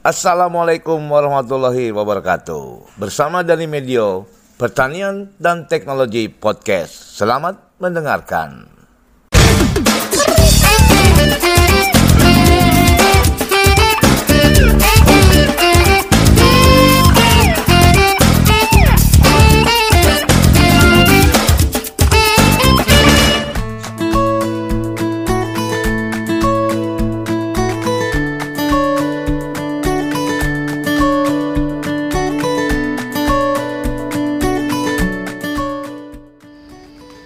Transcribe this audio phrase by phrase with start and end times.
[0.00, 2.96] Assalamualaikum warahmatullahi wabarakatuh.
[2.96, 4.24] Bersama dari Medio
[4.56, 7.20] Pertanian dan Teknologi Podcast.
[7.20, 8.79] Selamat mendengarkan.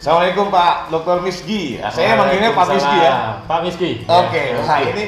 [0.04, 1.24] Assalamualaikum Pak Dr.
[1.24, 1.80] Misgi.
[1.80, 3.40] Nah, saya manggilnya Pak Misgi ya.
[3.48, 3.90] Pak Miski.
[4.04, 5.04] Oke, Ya, nah ini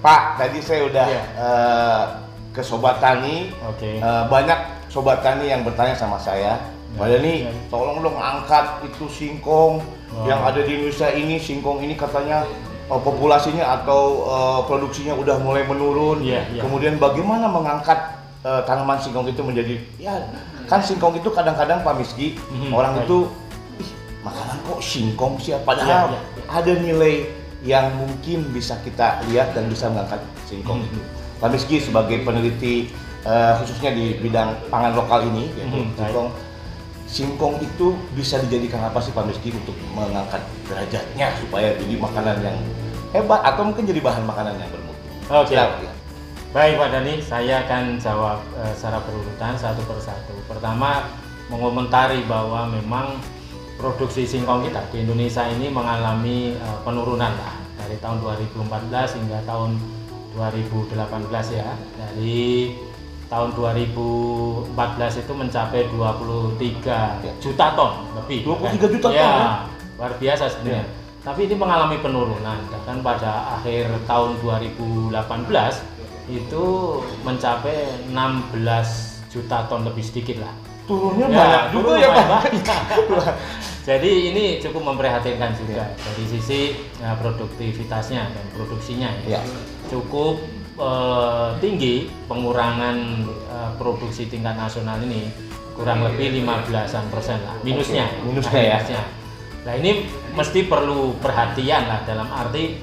[0.00, 1.22] Pak, tadi saya udah Iya.
[1.36, 2.02] eh,
[2.48, 3.52] ke Sobat Tani.
[3.68, 4.00] Oke.
[4.00, 6.56] Eh, banyak Sobat Tani yang bertanya sama saya,
[6.96, 7.52] Pak Dani, Ya.
[7.68, 10.24] tolong dong angkat itu singkong Oh.
[10.24, 12.40] yang ada di Indonesia ini, singkong ini katanya
[12.88, 16.24] eh, populasinya atau eh, produksinya udah mulai menurun.
[16.24, 16.64] Iya, iya.
[16.64, 20.16] Kemudian bagaimana mengangkat eh, tanaman singkong itu menjadi ya
[20.64, 23.28] kan singkong itu kadang-kadang Pak Miski Mhm, orang itu
[24.20, 26.42] makanan kok singkong sih padahal Iya, iya.
[26.46, 27.14] ada nilai
[27.60, 30.88] yang mungkin bisa kita lihat dan bisa mengangkat singkong Mhm.
[30.88, 31.00] itu.
[31.38, 32.88] Pak Miski sebagai peneliti
[33.20, 35.92] eh, khususnya di bidang pangan lokal ini yaitu baik.
[35.98, 36.28] singkong
[37.04, 42.56] singkong itu bisa dijadikan apa sih Pak Miski untuk mengangkat derajatnya supaya jadi makanan yang
[43.10, 45.04] hebat atau mungkin jadi bahan makanan yang bermutu.
[45.28, 45.50] Oke.
[45.50, 45.92] Silakan, ya.
[46.50, 50.34] Baik Pak Dani, saya akan jawab eh, secara berurutan satu persatu.
[50.44, 51.06] Pertama,
[51.46, 53.18] mengomentari bahwa memang
[53.80, 59.80] produksi singkong kita di Indonesia ini mengalami eh, penurunan lah dari tahun 2014 hingga tahun
[60.36, 60.94] 2018
[61.56, 61.68] ya.
[61.96, 62.76] Dari
[63.26, 64.76] tahun 2014
[65.16, 67.32] itu mencapai 23 Ya.
[67.40, 68.44] juta ton lebih.
[68.46, 69.24] 23 juta ton, ya.
[69.24, 69.44] ya?
[69.98, 70.84] Luar biasa sebenarnya.
[71.20, 72.58] Tapi ini mengalami penurunan.
[72.70, 75.12] Bahkan pada akhir tahun 2018
[76.30, 76.64] itu
[77.24, 77.76] mencapai
[78.08, 80.54] 16 juta ton lebih sedikit lah.
[80.88, 82.42] Turunnya Ya, banyak juga ya Pak.
[83.90, 89.42] Jadi ini cukup memprihatinkan juga dari sisi ya, produktivitasnya dan produksinya ya.
[89.42, 89.58] Ya.
[89.90, 90.38] Cukup
[90.78, 95.34] eh, tinggi pengurangan eh, produksi tingkat nasional ini
[95.74, 98.06] kurang lebih 15-an persen lah minusnya.
[98.14, 98.78] Oke, minusnya ya.
[98.78, 99.02] Minusnya.
[99.66, 99.90] Nah ini
[100.38, 102.78] mesti perlu perhatian lah dalam arti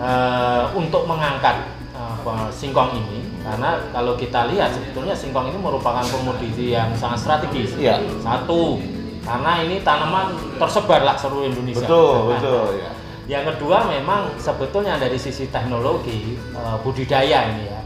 [0.00, 6.72] eh, untuk mengangkat apa, singkong ini karena kalau kita lihat sebetulnya singkong ini merupakan komoditi
[6.72, 7.76] yang sangat strategis.
[7.76, 8.00] Iya.
[8.24, 8.80] Satu
[9.22, 11.84] karena ini tanaman tersebar lah seluruh Indonesia.
[11.84, 12.90] Betul, Nah, betul ya.
[13.28, 17.80] Yang kedua memang sebetulnya dari sisi teknologi eh, budidaya ini ya.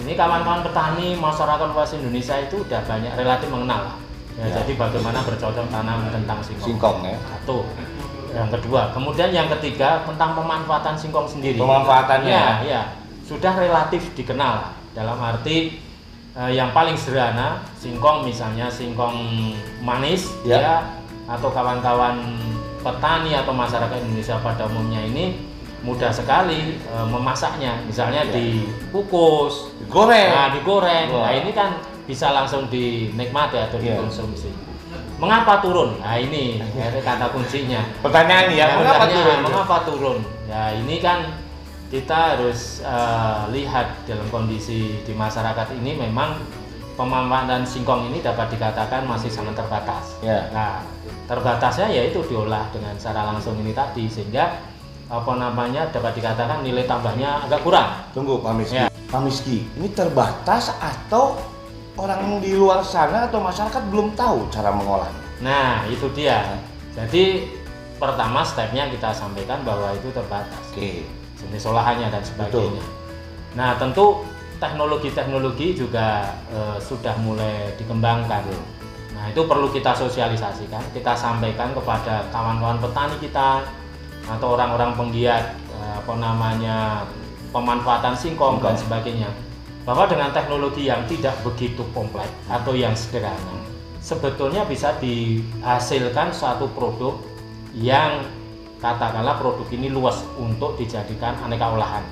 [0.00, 3.96] Ini kawan-kawan petani masyarakat luas Indonesia itu udah banyak relatif mengenal lah.
[4.40, 4.62] Ya, Ya.
[4.62, 6.68] Jadi bagaimana bercocok tanam tentang singkong.
[6.72, 7.18] Singkong ya.
[7.36, 7.68] Satu.
[8.30, 11.58] Yang kedua, kemudian yang ketiga tentang pemanfaatan singkong sendiri.
[11.58, 12.30] Pemanfaatannya.
[12.30, 12.82] Ya, ya.
[13.26, 15.82] Sudah relatif dikenal dalam arti
[16.40, 19.52] eh, yang paling sederhana singkong misalnya singkong
[19.84, 20.56] manis Ya.
[20.56, 20.76] ya
[21.28, 22.16] atau kawan-kawan
[22.80, 25.36] petani atau masyarakat Indonesia pada umumnya ini
[25.80, 28.32] mudah sekali eh, memasaknya misalnya Ya.
[28.36, 30.30] dikukus Goreng.
[30.32, 31.28] nah digoreng Wah.
[31.28, 33.94] nah ini kan bisa langsung dinikmati atau Ya.
[33.96, 34.50] dikonsumsi
[35.20, 36.58] mengapa turun nah ini
[37.06, 39.38] kata kuncinya Pertanyaan ya, Nah, mengapa turun?
[39.44, 40.18] Mengapa turun?
[40.48, 41.18] Ya ini kan
[41.90, 46.38] kita harus eh, lihat dalam kondisi di masyarakat ini memang
[46.94, 50.14] pemanfaatan singkong ini dapat dikatakan masih sangat terbatas.
[50.22, 50.46] Ya.
[50.54, 50.86] Nah,
[51.26, 54.54] terbatasnya yaitu diolah dengan cara langsung ini tadi sehingga
[55.10, 57.90] apa namanya dapat dikatakan nilai tambahnya agak kurang.
[58.14, 58.78] Tunggu Pak Miski.
[58.78, 58.86] Ya.
[59.10, 61.34] Pak Miski, ini terbatas atau
[61.98, 65.22] orang di luar sana atau masyarakat belum tahu cara mengolahnya?
[65.42, 66.54] Nah, itu dia.
[66.94, 67.50] Jadi
[67.98, 70.62] pertama stepnya kita sampaikan bahwa itu terbatas.
[70.70, 71.19] Oke.
[71.40, 72.84] Jenis olahannya dan sebagainya.
[73.56, 74.22] Nah tentu
[74.60, 78.44] teknologi-teknologi juga eh, sudah mulai dikembangkan.
[79.16, 83.64] Nah itu perlu kita sosialisasikan, kita sampaikan kepada kawan-kawan petani kita
[84.28, 87.08] atau orang-orang penggiat eh, apa namanya
[87.50, 89.02] pemanfaatan singkong dan Singkong.
[89.02, 89.30] sebagainya
[89.82, 93.60] bahwa dengan teknologi yang tidak begitu kompleks atau yang sederhana
[94.00, 97.20] sebetulnya bisa dihasilkan suatu produk
[97.76, 98.24] yang
[98.80, 102.02] katakanlah produk ini luas untuk dijadikan aneka olahan.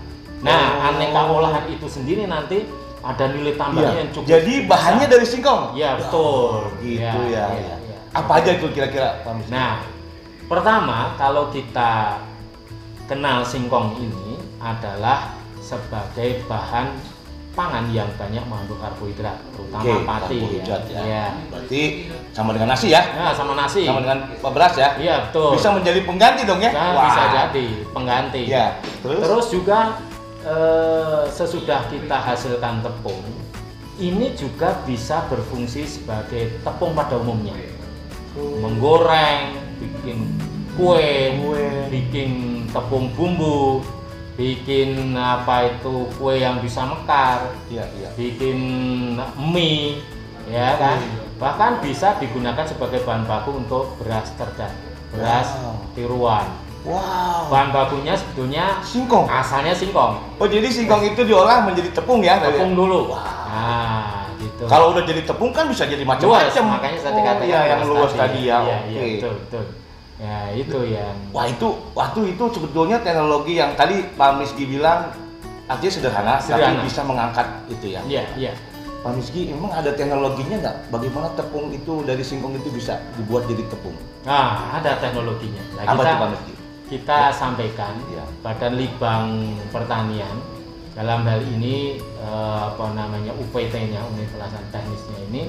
[0.44, 0.88] Nah, Oh.
[0.94, 2.62] aneka olahan itu sendiri nanti
[3.02, 4.00] ada nilai tambahnya Iya.
[4.04, 4.28] yang cukup.
[4.28, 5.14] Jadi bahannya besar.
[5.18, 5.62] dari singkong.
[5.74, 6.70] Ya betul.
[6.84, 7.12] Gitu ya.
[7.26, 7.98] ya, ya.
[8.14, 9.24] Apa aja itu kira-kira?
[9.48, 9.82] Nah,
[10.46, 12.22] pertama kalau kita
[13.08, 16.92] kenal singkong ini adalah sebagai bahan
[17.56, 21.00] pangan yang banyak mengandung karbohidrat, terutama Oke, pati karbohidrat ya.
[21.02, 21.24] ya.
[21.50, 21.82] Berarti
[22.30, 23.02] sama dengan nasi ya?
[23.02, 23.82] Ya, sama nasi.
[23.82, 24.94] Sama dengan beras ya?
[24.94, 25.58] Iya, betul.
[25.58, 26.70] Bisa menjadi pengganti dong ya?
[26.70, 27.04] Nah, Wah.
[27.10, 28.42] bisa jadi pengganti.
[28.46, 28.66] Ya.
[29.02, 29.20] Terus?
[29.26, 29.78] Terus juga
[30.46, 33.26] eh, sesudah kita hasilkan tepung,
[33.98, 37.58] ini juga bisa berfungsi sebagai tepung pada umumnya.
[38.38, 40.30] Menggoreng, bikin
[40.78, 41.66] kue, Kue.
[41.90, 42.30] bikin
[42.70, 43.82] tepung bumbu,
[44.38, 48.08] bikin apa itu kue yang bisa mekar, Iya, iya.
[48.14, 48.58] bikin
[49.35, 49.99] mie,
[50.46, 51.02] ya kan?
[51.02, 51.26] Hmm.
[51.38, 54.70] Bahkan bisa digunakan sebagai bahan baku untuk beras cerdas,
[55.11, 55.75] beras Wow.
[55.93, 56.46] tiruan.
[56.87, 57.50] Wow.
[57.50, 59.26] Bahan bakunya sebetulnya Singkong.
[59.26, 62.38] asalnya singkong, Oh, jadi singkong itu diolah menjadi tepung ya?
[62.38, 63.11] tepung dulu.
[63.11, 63.19] Wow.
[63.19, 64.70] Nah, gitu.
[64.70, 66.79] Kalau udah jadi tepung kan bisa jadi macam-macam.
[66.79, 68.58] makanya saya oh, iya, yang luas tadi ya.
[68.62, 69.64] Iya, iya, betul, betul.
[70.18, 75.14] Ya, itu yang Wah itu, waktu itu sebetulnya teknologi yang tadi Pak Miski bilang
[75.70, 76.74] artinya sederhana, Sederhana.
[76.74, 78.00] tapi bisa mengangkat itu ya.
[78.02, 78.52] Iya, iya.
[78.98, 80.76] Pak Miski, emang ada teknologinya nggak?
[80.90, 83.94] Bagaimana tepung itu dari singkong itu bisa dibuat jadi tepung?
[84.26, 85.62] Nah, ada teknologinya.
[85.78, 86.52] Nah, Apa kita tuh Pak Miski?
[86.88, 88.24] kita sampaikan Iya.
[88.42, 89.26] Badan Litbang
[89.70, 90.34] Pertanian
[90.98, 95.42] dalam hal ini eh, apa namanya UPT-nya Unit Pelaksana Teknisnya ini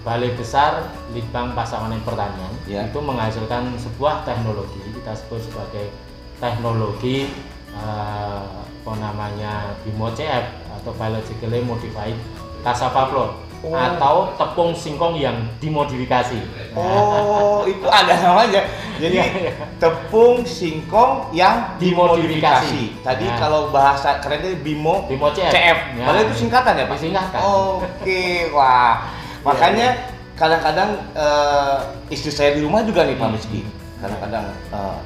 [0.00, 2.86] Balai Besar Litbang Pasawanan Pertanian Iya.
[2.86, 5.90] itu menghasilkan sebuah teknologi kita sebut sebagai
[6.38, 7.28] teknologi
[7.70, 8.42] eh,
[8.78, 12.16] apa namanya BIMO CF atau Biologically Modified
[12.60, 13.74] Cassava Flour Oh.
[13.74, 16.38] atau tepung singkong yang dimodifikasi.
[16.78, 18.62] Oh, itu ada namanya.
[19.02, 19.52] Jadi Iya, iya.
[19.82, 22.70] tepung singkong yang dimodifikasi.
[22.70, 23.02] Dimodifikasi.
[23.02, 23.34] Tadi Nah.
[23.34, 25.50] kalau bahasa kerennya bimo BIMO CF.
[25.50, 25.78] CF.
[25.98, 26.06] Ya.
[26.06, 26.96] Padahal itu singkatan ya, Pak?
[27.02, 27.40] Disingkatkan.
[27.42, 28.22] Oke,
[28.54, 28.94] wah.
[29.42, 29.88] Makanya
[30.34, 33.34] kadang-kadang eh, istri saya di rumah juga nih Pak Hmm.
[33.34, 33.60] Miski.
[33.98, 34.98] Kadang-kadang eh,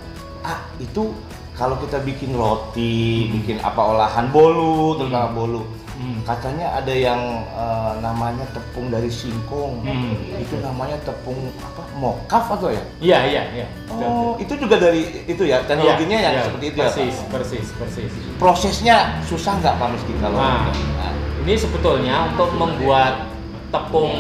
[0.43, 1.13] ah itu
[1.53, 3.33] kalau kita bikin roti, Hmm.
[3.39, 5.37] bikin apa olahan bolu, terutama Hmm.
[5.37, 5.63] bolu.
[5.93, 6.19] Hmm.
[6.25, 9.85] Katanya ada yang eh, namanya tepung dari singkong.
[9.85, 10.17] Hmm.
[10.37, 11.83] Itu namanya tepung apa?
[11.95, 12.83] Mokaf atau ya?
[12.99, 13.67] Iya, iya, iya.
[13.93, 16.83] Oh, itu juga dari itu ya teknologinya Iya, yang iya, seperti itu ya.
[16.83, 16.93] Pak?
[16.97, 18.13] persis, persis, persis.
[18.37, 20.41] Prosesnya susah nggak Pak Miski kalau?
[20.41, 20.69] Nah.
[20.99, 21.13] Nah,
[21.43, 23.32] Ini sebetulnya untuk membuat
[23.73, 24.13] tepung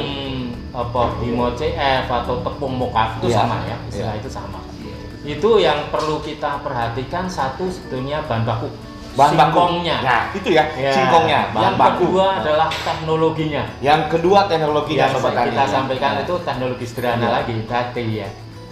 [0.72, 4.20] apa bimo CF atau tepung mokaf itu Iya, sama ya, istilah iya.
[4.24, 4.58] itu sama.
[5.22, 8.68] Itu yang perlu kita perhatikan satu sebetulnya bahan baku.
[9.12, 9.52] bahan baku.
[9.52, 9.96] Singkongnya.
[10.00, 10.88] Nah, itu ya, Ya.
[10.88, 12.08] singkongnya, bahan yang baku.
[12.08, 12.40] kedua Nah.
[12.40, 13.62] adalah teknologinya.
[13.84, 15.48] Yang kedua teknologinya yang sobat tani.
[15.52, 17.34] kita sampaikan itu teknologi sederhana Iya.
[17.36, 18.28] lagi tadi ya.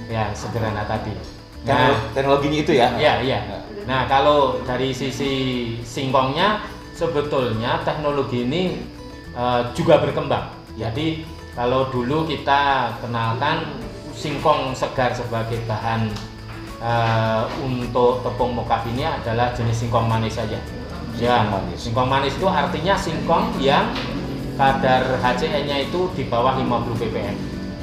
[0.08, 1.12] Ya, sederhana tadi.
[1.60, 2.88] Nah, teknologinya itu ya.
[2.96, 3.38] Iya, iya.
[3.44, 3.60] Nah.
[3.84, 5.32] Nah, kalau dari sisi
[5.84, 6.64] singkongnya
[6.96, 8.62] sebetulnya teknologi ini
[9.30, 10.50] eh, juga berkembang.
[10.74, 12.60] Jadi, kalau dulu kita
[12.98, 13.66] kenalkan
[14.12, 16.10] singkong segar sebagai bahan
[16.78, 20.56] eh, untuk tepung mokaf ini adalah jenis singkong manis saja.
[21.16, 21.76] Ya, Singkong manis.
[21.78, 23.92] singkong manis itu artinya singkong yang
[24.56, 27.36] kadar HCN-nya itu di bawah 50 ppm.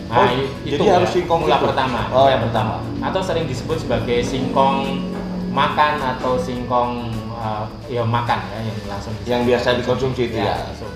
[0.07, 1.67] Oh, i- jadi harus singkong mula itu?
[1.67, 1.99] pertama.
[2.09, 2.79] Oh, yang pertama.
[3.03, 5.03] Atau sering disebut sebagai singkong
[5.51, 10.53] makan atau singkong eh, ya makan ya yang langsung Yang biasa dikonsumsi itu ya.
[10.63, 10.93] langsung.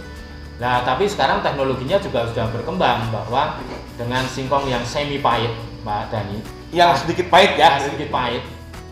[0.62, 3.58] Nah, tapi sekarang teknologinya juga sudah berkembang bahwa
[3.98, 5.50] dengan singkong yang semi pahit,
[5.82, 6.38] Pak Dani,
[6.70, 7.82] Yang sedikit pahit ya.
[7.82, 8.46] ya sedikit pahit.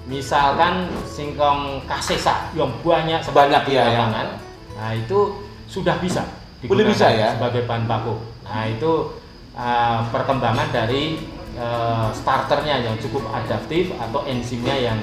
[0.09, 3.89] Misalkan singkong kasesa yang banyak Banyak, di iya, ya.
[3.93, 4.27] lapangan,
[4.73, 6.25] nah itu sudah bisa
[6.65, 7.37] Udah bisa ya?
[7.37, 8.17] sebagai bahan baku.
[8.49, 9.13] Nah itu
[9.53, 11.21] uh, perkembangan dari
[11.53, 14.97] uh, starternya yang cukup adaptif atau enzimnya yang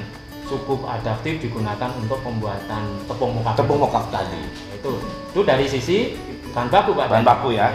[0.51, 3.55] cukup adaptif digunakan untuk pembuatan tepung muka.
[3.55, 4.43] Tepung mokaf tadi.
[4.75, 4.93] itu
[5.33, 6.26] itu dari sisi
[6.57, 7.07] bahan baku pak.
[7.13, 7.69] Bahan baku ya.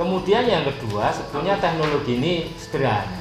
[0.00, 3.20] Kemudian yang kedua sebetulnya teknologi ini sederhana.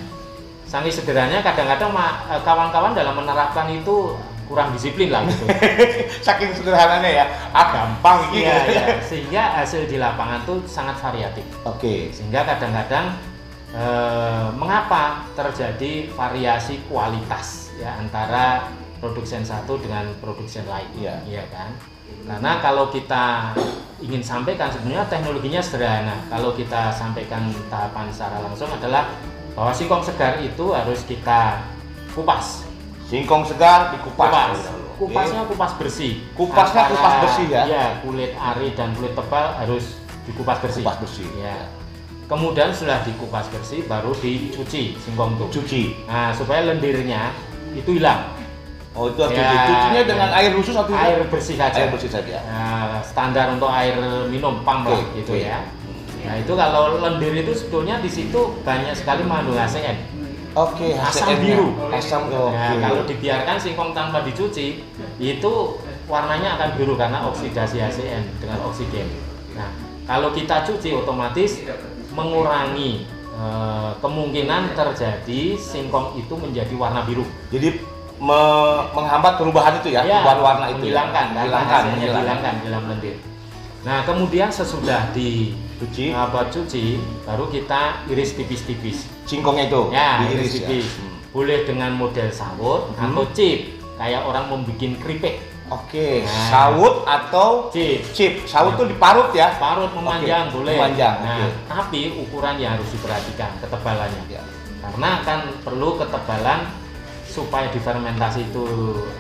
[0.64, 1.92] Sangat sederhananya kadang-kadang
[2.32, 4.16] eh, kawan-kawan dalam menerapkan itu
[4.48, 5.44] kurang disiplin lah gitu.
[6.26, 7.26] Saking sederhananya ya.
[7.52, 8.48] Ah gampang gitu.
[8.48, 8.86] Iya, iya.
[9.04, 11.44] Sehingga hasil di lapangan tuh sangat variatif.
[11.68, 12.16] Oke.
[12.16, 13.20] Sehingga kadang-kadang
[13.76, 18.72] eh, mengapa terjadi variasi kualitas ya antara
[19.04, 20.88] produsen satu dengan produsen lain.
[21.28, 21.44] Iya.
[21.52, 21.76] kan?
[22.24, 23.52] Karena kalau kita
[24.00, 26.16] ingin sampaikan sebenarnya teknologinya sederhana.
[26.32, 29.12] Kalau kita sampaikan tahapan secara langsung adalah
[29.56, 31.60] bahwa singkong segar itu harus kita
[32.16, 32.64] kupas.
[33.12, 34.32] Singkong segar dikupas.
[34.32, 34.60] Kupas.
[35.00, 36.20] Kupasnya kupas bersih.
[36.36, 37.64] Kupasnya Antara- kupas bersih ya?
[37.68, 39.96] Iya, kulit ari dan kulit tebal harus
[40.28, 40.84] dikupas bersih.
[40.84, 41.28] Kupas bersih.
[41.40, 41.56] Ya.
[42.28, 45.46] Kemudian setelah dikupas bersih baru dicuci singkong itu.
[45.60, 45.84] Cuci.
[46.04, 47.32] Nah, supaya lendirnya
[47.74, 48.28] itu hilang.
[48.92, 49.70] Oh itu harus Ya, cuci.
[49.70, 50.08] Cucinya ya.
[50.08, 51.78] dengan air khusus atau Air bersih saja.
[51.78, 52.38] Air bersih saja.
[52.42, 53.96] Nah, standar untuk air
[54.28, 55.46] minum pump lah Oke, gitu oke.
[55.46, 55.62] ya.
[56.20, 59.98] Nah, itu kalau lendir itu sebetulnya di situ banyak sekali mengandung ASEAN.
[60.52, 61.46] Oke, Asam HCN-nya.
[61.56, 61.68] biru.
[61.90, 62.50] Asam oke.
[62.50, 64.82] Nah, kalau dibiarkan singkong tanpa dicuci,
[65.18, 65.54] itu
[66.06, 69.06] warnanya akan biru karena oksidasi ASEAN dengan oksigen.
[69.54, 69.70] Nah,
[70.04, 71.62] kalau kita cuci otomatis
[72.12, 77.24] mengurangi eh, kemungkinan terjadi singkong itu menjadi warna biru.
[77.48, 77.80] Jadi
[78.20, 80.84] me- menghambat perubahan itu ya, Ya, perubahan warna itu.
[80.84, 81.42] menghilangkan ya.
[81.42, 82.14] kan hasilnya menghilangkan.
[82.16, 83.16] dihilangkan dalam lendir.
[83.80, 89.08] Nah kemudian sesudah di Cuci apa cuci baru kita iris tipis-tipis.
[89.24, 90.88] singkongnya itu, Ya, diiris iris tipis.
[91.00, 91.24] Hmm.
[91.32, 93.16] Boleh dengan model sawut Hmm.
[93.16, 95.40] atau chip kayak orang membuat keripik.
[95.70, 96.50] Oke, Nah.
[96.50, 98.02] sawut atau Chip.
[98.12, 98.34] chip.
[98.44, 99.54] Sawut tuh diparut ya.
[99.56, 100.76] Parut memanjang Oke, boleh.
[100.76, 101.48] memanjang, Nah, oke.
[101.70, 104.24] tapi ukurannya harus diperhatikan ketebalannya.
[104.28, 104.42] Ya.
[104.82, 106.60] Karena akan perlu ketebalan
[107.30, 108.66] supaya difermentasi itu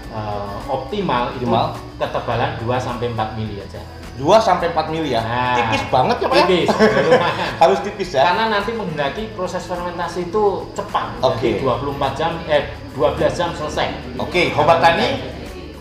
[0.10, 1.78] eh, optimal, itu Optimal.
[2.01, 3.78] ketebalan 2 sampai 4 mili aja.
[4.20, 5.22] 2 sampai 4 mili ya.
[5.24, 6.44] Nah, tipis banget ya, Pak ya?
[6.44, 6.68] Tipis,
[7.08, 7.48] lumayan.
[7.63, 8.22] Harus tipis ya.
[8.28, 10.44] Karena nanti menghendaki proses fermentasi itu
[10.75, 11.16] cepat.
[11.24, 11.62] Oke.
[11.62, 13.88] Jadi 24 jam eh 12 jam selesai.
[14.20, 15.24] Oke, Sobat Tani,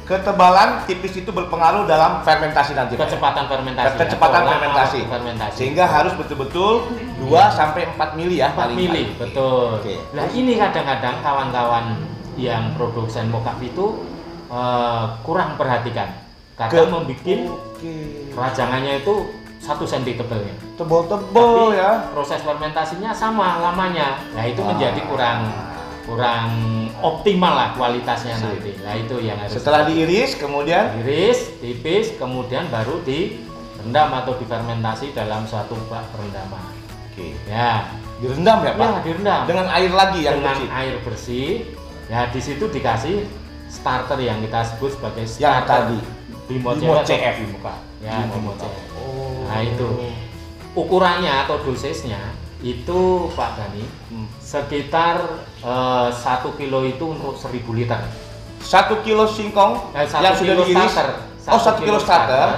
[0.07, 2.95] ketebalan tipis itu berpengaruh dalam fermentasi nanti.
[2.95, 3.11] Pak.
[3.11, 3.95] Kecepatan fermentasi.
[4.07, 5.01] Kecepatan lama fermentasi.
[5.11, 5.57] fermentasi.
[5.59, 6.87] Sehingga harus betul-betul
[7.19, 9.09] 2 sampai 4 mili ya 4 paling mili, paling.
[9.19, 9.83] betul.
[9.83, 9.95] Oke.
[10.15, 11.85] Nah ini kadang-kadang kawan-kawan
[12.39, 14.07] yang produsen mokaf itu
[14.49, 16.09] eh, kurang perhatikan.
[16.57, 17.95] Kadang membuat Oke.
[18.33, 19.15] rajangannya itu
[19.59, 20.55] satu senti tebelnya.
[20.75, 21.93] Tebel-tebel Tapi ya.
[22.11, 24.23] proses fermentasinya sama lamanya.
[24.33, 24.73] Nah itu Ah.
[24.73, 25.41] menjadi kurang
[26.03, 26.49] kurang
[26.99, 28.49] optimal lah kualitasnya Sip.
[28.49, 28.73] nanti.
[28.81, 35.45] Nah itu yang harus Setelah diiris kemudian iris tipis kemudian baru direndam atau difermentasi dalam
[35.45, 36.65] suatu bak perendaman.
[37.13, 37.37] Oke.
[37.45, 38.83] Ya, Direndam ya, Pak?
[38.83, 40.71] ya direndam Dengan air lagi yang dengan bersih.
[40.73, 41.53] air bersih.
[42.09, 43.29] Ya di situ dikasih
[43.69, 45.99] starter yang kita sebut sebagai starter tadi.
[46.49, 47.37] Bimo Bimo CF.
[47.53, 47.79] Bukan.
[48.01, 48.85] Ya, Bimo CF.
[48.97, 49.45] Oh.
[49.45, 49.89] Nah, itu.
[50.73, 52.21] Ukurannya atau dosisnya
[52.59, 53.01] itu
[53.33, 54.27] Pak Dani Hmm.
[54.39, 55.21] sekitar
[55.59, 58.01] eh, satu kilo itu untuk 1000 liter.
[58.59, 60.91] Satu kilo singkong Eh, satu yang sudah kilo diiris.
[60.91, 61.09] starter.
[61.47, 62.49] Oh, satu kilo starter.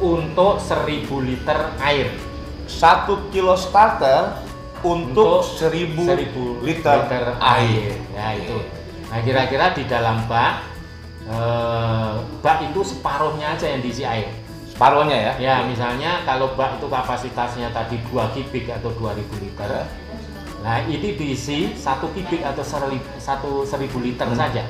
[0.00, 2.08] untuk 1000 liter air.
[2.64, 4.32] Satu kilo starter
[4.82, 6.98] untuk seribu 1000 liter,
[7.38, 7.92] air.
[8.10, 8.56] Ya itu.
[9.10, 10.64] Nah kira-kira di dalam bak
[11.26, 14.30] eh, bak itu separuhnya aja yang diisi air.
[14.66, 15.32] Separuhnya ya.
[15.36, 19.70] Ya misalnya kalau bak itu kapasitasnya tadi 2 kubik atau 2000 liter.
[20.60, 22.64] Nah ini diisi satu kubik atau
[23.16, 24.36] satu seribu liter Hmm.
[24.36, 24.64] saja.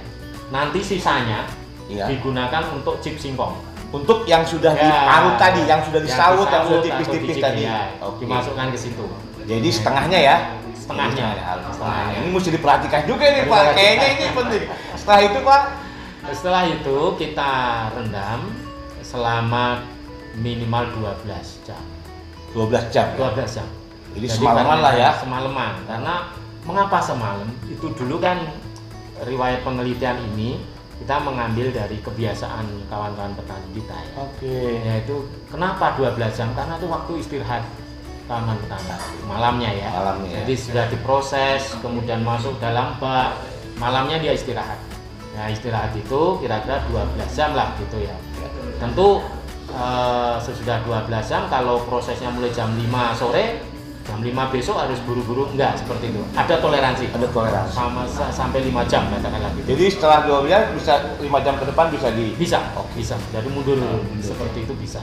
[0.50, 1.46] Nanti sisanya
[1.86, 2.06] Iya.
[2.06, 3.54] digunakan untuk chip singkong.
[3.90, 7.62] Untuk yang sudah Ya, diparut tadi, yang sudah disawut, yang sudah disawut tipis-tipis atau tadi.
[7.66, 8.22] ya, Oke.
[8.22, 9.04] Dimasukkan ke situ.
[9.50, 10.36] Jadi setengahnya ya.
[10.78, 11.26] Setengahnya.
[11.42, 11.74] harus.
[11.74, 12.14] Setengahnya.
[12.14, 13.62] Nah, ini mesti diperhatikan juga nih Pak.
[13.74, 14.62] Kayaknya ini penting.
[14.94, 15.62] Setelah itu Pak,
[16.30, 17.50] Setelah itu kita
[17.96, 18.40] rendam
[19.02, 19.82] selama
[20.38, 21.82] minimal 12 jam.
[22.54, 23.06] 12 jam.
[23.18, 23.66] 12 jam.
[24.14, 25.10] Jadi semalaman lah ya.
[25.18, 25.74] Semalaman.
[25.88, 26.14] Karena
[26.62, 27.48] mengapa semalam?
[27.66, 28.46] Itu dulu kan
[29.26, 30.62] riwayat penelitian ini
[31.00, 34.14] kita mengambil dari kebiasaan kawan-kawan petani kita ya.
[34.20, 34.60] Oke.
[34.84, 35.16] Yaitu
[35.48, 36.52] kenapa 12 jam?
[36.52, 37.64] Karena itu waktu istirahat
[38.30, 38.94] kawan petani
[39.26, 39.88] malamnya ya.
[39.90, 40.36] Malamnya ya.
[40.46, 43.34] Jadi sudah diproses, kemudian masuk dalam bak,
[43.82, 44.78] malamnya dia istirahat.
[45.34, 48.14] Nah istirahat itu kira-kira 12 jam lah gitu ya.
[48.78, 49.18] Tentu
[49.74, 53.66] eh, sesudah 12 jam kalau prosesnya mulai jam 5 sore,
[54.06, 56.22] jam 5 besok harus buru-buru enggak seperti itu.
[56.38, 57.10] Ada toleransi.
[57.10, 57.74] Ada toleransi.
[57.74, 59.74] Sama sa- sampai 5 jam katakanlah gitu.
[59.74, 62.62] Jadi setelah 12 bisa 5 jam ke depan bisa di Bisa,
[62.94, 63.18] bisa.
[63.34, 63.74] Jadi mundur
[64.22, 65.02] seperti itu bisa.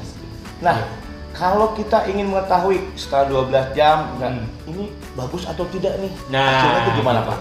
[0.64, 1.07] Nah,
[1.38, 4.46] kalau kita ingin mengetahui setelah 12 jam, nah, Hmm.
[4.66, 6.12] ini bagus atau tidak nih?
[6.28, 7.20] Nah, Hasilnya itu gimana.
[7.24, 7.40] Pak?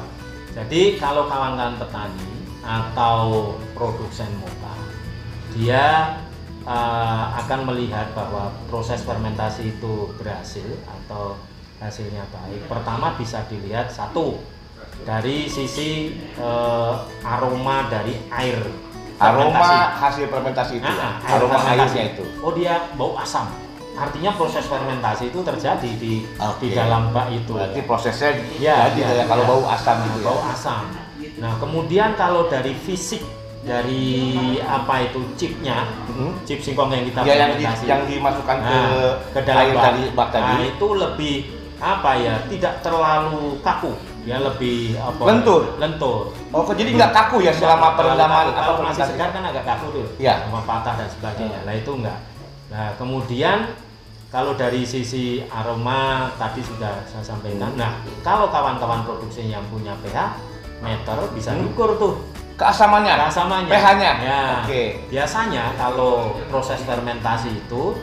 [0.55, 3.19] Jadi kalau kawan-kawan petani atau
[3.73, 4.75] produsen moka,
[5.53, 6.17] dia
[6.63, 11.37] uh, akan melihat bahwa proses fermentasi itu berhasil atau
[11.77, 12.69] hasilnya baik.
[12.69, 14.41] Pertama bisa dilihat satu
[15.05, 18.61] dari sisi uh, aroma dari air
[19.17, 19.77] Aroma fermentasi.
[19.97, 21.01] hasil fermentasi itu, ya?
[21.01, 21.97] Ah, ah, aroma fermentasi.
[21.97, 22.25] airnya itu.
[22.41, 23.49] Oh dia bau asam.
[23.97, 26.61] Artinya proses fermentasi itu terjadi di Oke.
[26.63, 27.53] di dalam bak itu.
[27.53, 29.49] Berarti prosesnya Ya, jadi ya, ya, kalau ya.
[29.49, 30.27] bau asam gitu ya.
[30.27, 30.83] bau asam.
[31.37, 33.25] Nah, kemudian kalau dari fisik
[33.61, 34.15] dari
[34.63, 36.45] apa itu chipnya, Mhm.
[36.45, 37.85] chip singkong yang kita Ya, yang, di- fermentasi.
[37.85, 39.83] yang dimasukkan ke, Nah, ke dalam air bak.
[39.83, 40.55] tadi, bak tadi.
[40.55, 41.37] Nah, itu lebih
[41.77, 42.35] apa ya?
[42.47, 45.21] Tidak terlalu kaku, ya lebih apa?
[45.25, 45.63] Lentur?
[45.77, 46.31] Lentur.
[46.49, 49.13] Oh, kok jadi nggak kaku ya selama perendaman atau kalau masih fermentasi?
[49.13, 50.07] segar kan agak kaku tuh.
[50.17, 50.35] Iya.
[50.47, 51.59] Sama patah dan sebagainya.
[51.65, 52.19] Nah, itu enggak.
[52.67, 53.59] Nah, kemudian
[54.37, 57.73] kalau dari sisi aroma tadi sudah saya sampaikan.
[57.73, 60.37] Nah, kalau kawan-kawan produksi yang punya pH
[60.85, 61.65] meter bisa Hmm.
[61.65, 62.21] diukur tuh
[62.53, 63.73] Keasamannya, rasamannya.
[63.73, 64.13] pH-nya.
[64.21, 64.41] Ya.
[64.61, 65.09] Oke.
[65.09, 67.97] Biasanya kalau proses fermentasi itu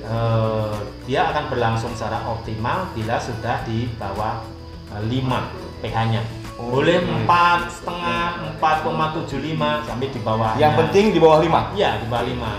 [0.00, 0.72] eh,
[1.04, 4.44] dia akan berlangsung secara optimal bila sudah di bawah
[4.92, 5.48] eh, 5
[5.80, 6.20] pH-nya.
[6.56, 7.24] Oh, Boleh oke.
[7.24, 8.24] empat setengah,
[8.60, 10.52] 4,75 sampai di bawah.
[10.56, 11.60] Yang penting di bawah 5.
[11.72, 12.52] Iya di bawah 5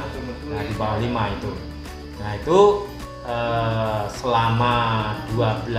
[0.50, 1.52] Nah di bawah 5 itu.
[2.18, 2.58] Nah itu
[3.30, 4.76] eh, selama
[5.38, 5.70] 12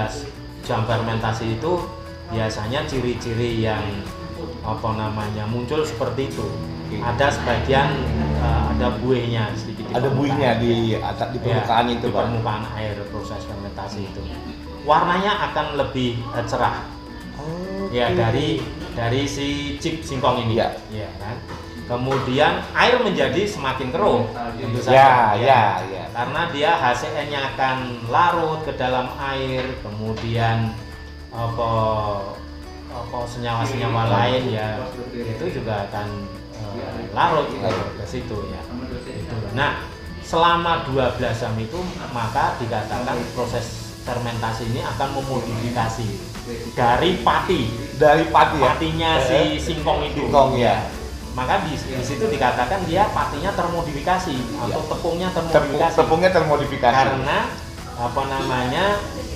[0.62, 1.82] jam fermentasi itu
[2.30, 3.82] biasanya ciri-ciri yang
[4.62, 6.46] apa namanya muncul seperti itu.
[6.90, 7.90] Ada sebagian
[8.38, 9.90] eh, ada buihnya sedikit.
[9.90, 12.22] di Ada buihnya di atas di permukaan Ya, itu, di Pak.
[12.22, 14.20] permukaan air proses fermentasi itu.
[14.86, 16.86] Warnanya akan lebih eh, cerah.
[17.90, 18.62] Ya dari
[18.94, 20.62] dari si chip singkong ini.
[20.62, 20.70] Iya.
[20.94, 21.36] Ya kan.
[21.90, 25.34] Kemudian air menjadi semakin keruh tentu Ya, saja.
[25.34, 26.04] ya, ya.
[26.14, 30.70] Karena dia HCN-nya akan larut ke dalam air, kemudian
[31.34, 31.70] apa
[32.90, 34.82] apa senyawa-senyawa lain ya
[35.14, 36.06] itu juga akan
[36.58, 37.66] eh, larut gitu,
[37.98, 38.62] ke situ ya.
[39.10, 39.34] Itu.
[39.54, 39.82] Nah,
[40.22, 41.78] selama 12 jam itu
[42.10, 46.06] maka dikatakan proses fermentasi ini akan memodifikasi
[46.72, 47.60] dari pati
[47.94, 48.64] Dari pati ya.
[48.64, 50.26] patinya si singkong itu.
[50.26, 50.86] Singkong, ya.
[51.30, 55.96] Maka di, di situ dikatakan dia patinya termodifikasi atau tepungnya Tepung, termodifikasi.
[55.96, 56.96] tepungnya termodifikasi.
[57.06, 57.38] Karena
[57.94, 58.84] apa namanya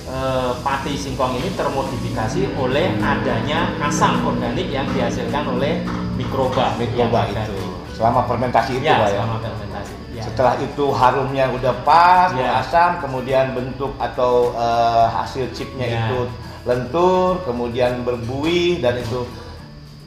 [0.05, 5.81] eh, pati singkong ini termodifikasi oleh adanya asam organik yang dihasilkan oleh
[6.13, 6.75] mikroba.
[6.75, 7.53] mikroba ada itu.
[7.53, 9.13] di- Selama fermentasi itu, Ya, Pak ya.
[9.15, 9.93] selama fermentasi.
[10.11, 10.21] Ya.
[10.21, 12.59] Setelah itu harumnya udah pas, Ya.
[12.59, 15.95] asam, kemudian bentuk atau eh, hasil chipnya Ya.
[16.03, 16.27] itu
[16.65, 19.23] lentur, kemudian berbuih dan itu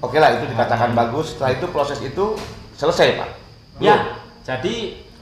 [0.00, 0.98] oke lah itu dikatakan Hmm.
[0.98, 1.32] bagus.
[1.32, 2.24] Setelah itu proses itu
[2.74, 3.28] selesai pak.
[3.78, 3.96] Ya,
[4.42, 4.74] jadi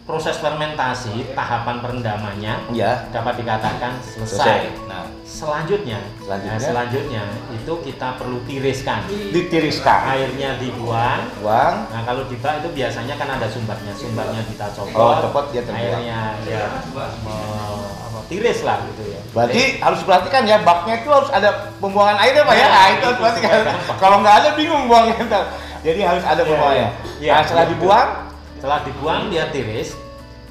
[0.03, 3.11] proses fermentasi tahapan perendamannya Ya.
[3.11, 4.39] dapat dikatakan selesai.
[4.39, 4.61] Selesai.
[4.87, 6.55] Nah, Selanjutnya, Selanjutnya?
[6.55, 9.03] nah, selanjutnya itu kita perlu tiriskan.
[9.11, 11.27] ditiriskan, Airnya dibuang.
[11.43, 11.91] buang.
[11.91, 15.61] Nah kalau di bak itu biasanya kan ada sumbatnya, sumbatnya kita copot, Oh, copot, dia
[15.61, 15.83] terbuang.
[15.99, 17.05] airnya ya apa,
[18.27, 19.21] tiris lah gitu ya.
[19.31, 22.61] Berarti harus perhatikan ya baknya itu harus ada pembuangan airnya pak ya.
[22.61, 23.51] Ya, Nah, itu harus perhatikan.
[23.97, 25.45] Kalau nggak ada bingung buangnya ntar.
[25.81, 26.89] Jadi harus ada Ya, pembuangannya.
[27.19, 27.33] ya.
[27.33, 28.09] Nah setelah Ya, dibuang,
[28.57, 29.89] Setelah dibuang dia tiris,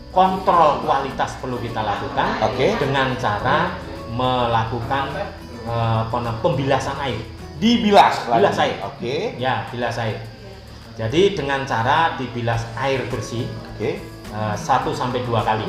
[0.09, 2.77] kontrol kualitas perlu kita lakukan Oke.
[2.77, 3.75] dengan cara
[4.07, 5.03] melakukan
[5.65, 7.19] eh, namanya, pembilasan air.
[7.55, 8.27] dibilas.
[8.27, 8.39] lagi.
[8.39, 8.75] Bilas air.
[8.83, 9.15] Oke.
[9.35, 10.19] Ya, bilas air.
[10.95, 13.83] Jadi dengan cara dibilas air bersih Oke.
[13.83, 13.95] eh,
[14.55, 15.65] satu sampai dua kali.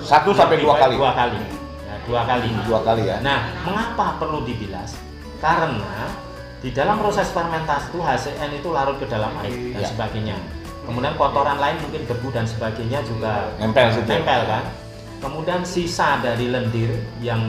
[0.00, 0.96] Satu sampai dua kali.
[0.96, 1.38] Dua kali.
[1.84, 2.48] Ya, dua kali.
[2.64, 3.16] Dua kali ya.
[3.20, 4.96] Nah, mengapa perlu dibilas?
[5.38, 6.10] Karena
[6.58, 9.86] di dalam proses fermentasi itu HCN itu larut ke dalam air dan Ya.
[9.86, 10.36] sebagainya.
[10.82, 14.08] Kemudian kotoran lain mungkin debu dan sebagainya juga Nempel situ.
[14.08, 14.64] nempel kan.
[15.20, 17.42] Kemudian sisa dari lendir yang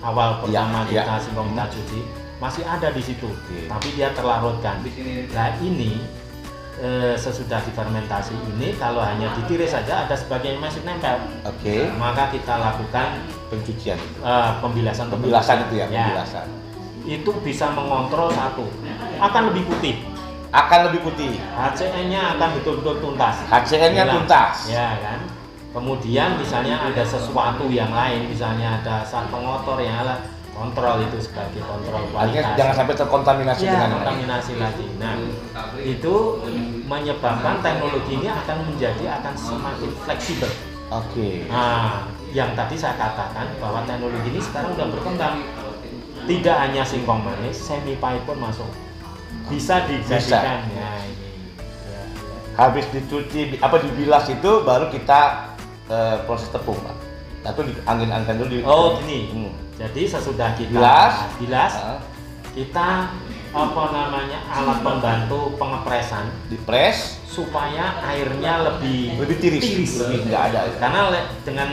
[0.00, 1.02] awal pertama ya.
[1.04, 2.00] kita singkong kita cuci
[2.36, 3.28] masih ada di situ,
[3.66, 4.80] tapi dia terlarutkan.
[5.32, 6.00] Nah ini
[6.76, 11.88] eh, sesudah difermentasi ini kalau hanya ditiris saja ada sebagian masih nempel, Oke.
[11.94, 13.96] maka kita lakukan Pencucian.
[14.20, 16.04] eh, pembilasan Pembilasan itu ya, Ya.
[16.04, 16.46] pembilasan.
[17.06, 18.66] itu bisa mengontrol satu
[19.18, 19.96] akan lebih putih
[20.48, 21.36] Akan lebih putih.
[21.52, 24.66] HCN-nya akan betul-betul tuntas HCN-nya tuntas.
[24.66, 25.20] ya kan
[25.70, 30.00] kemudian misalnya ada sesuatu yang lain misalnya ada zat pengotor yang
[30.56, 35.14] kontrol itu sebagai kontrol Artinya kualitas jangan sampai terkontaminasi ya, dengan kontaminasi lagi nah
[35.84, 36.14] itu
[36.88, 40.50] menyebabkan teknologi ini akan menjadi akan semakin fleksibel
[40.86, 41.50] Oke.
[41.50, 45.42] Nah, yang tadi saya katakan bahwa teknologi ini sekarang sudah berkembang.
[46.26, 48.66] Tidak hanya singkong manis, semi pahit pun masuk.
[49.46, 51.22] Bisa dijadikan ya ini.
[51.86, 52.02] Ya, ya.
[52.54, 55.50] Habis dicuci, di- apa dibilas itu baru kita
[55.86, 56.95] eh, proses tepung pak.
[57.46, 58.50] Atau di angin-angin dulu.
[58.50, 59.18] Di, Oh, gini.
[59.30, 59.52] Hmm.
[59.76, 61.14] Jadi sesudah kita Bilas.
[61.36, 61.98] bilas, Ah,
[62.50, 62.88] kita
[63.52, 70.60] apa namanya alat pembantu pengepresan dipres, supaya airnya lebih lebih tiris, lebih nggak ada.
[70.76, 71.70] Karena le- dengan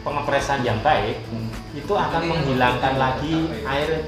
[0.00, 1.22] pengepresan yang baik
[1.72, 4.02] itu akan menghilangkan lagi air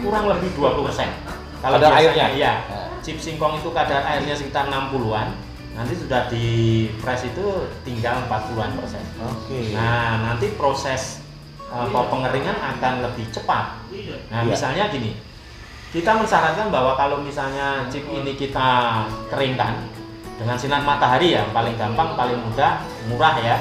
[0.00, 1.12] kurang lebih 20%.
[1.60, 2.26] Kalau Kadar airnya?
[2.32, 2.52] iya.
[2.66, 2.88] Nah.
[3.00, 5.32] Chip singkong itu kadar airnya sekitar 60-an.
[5.70, 6.46] Nanti sudah di
[6.98, 7.46] press itu
[7.86, 9.04] tinggal 40-an persen.
[9.22, 9.70] Oke.
[9.72, 11.22] Nah, nanti proses
[11.70, 13.78] uh, pengeringan akan lebih cepat.
[14.28, 14.50] Nah, Iya.
[14.50, 15.14] misalnya gini.
[15.90, 19.90] Kita mensyaratkan bahwa kalau misalnya chip ini kita keringkan
[20.38, 23.58] dengan sinar matahari ya, paling gampang, paling mudah, murah ya.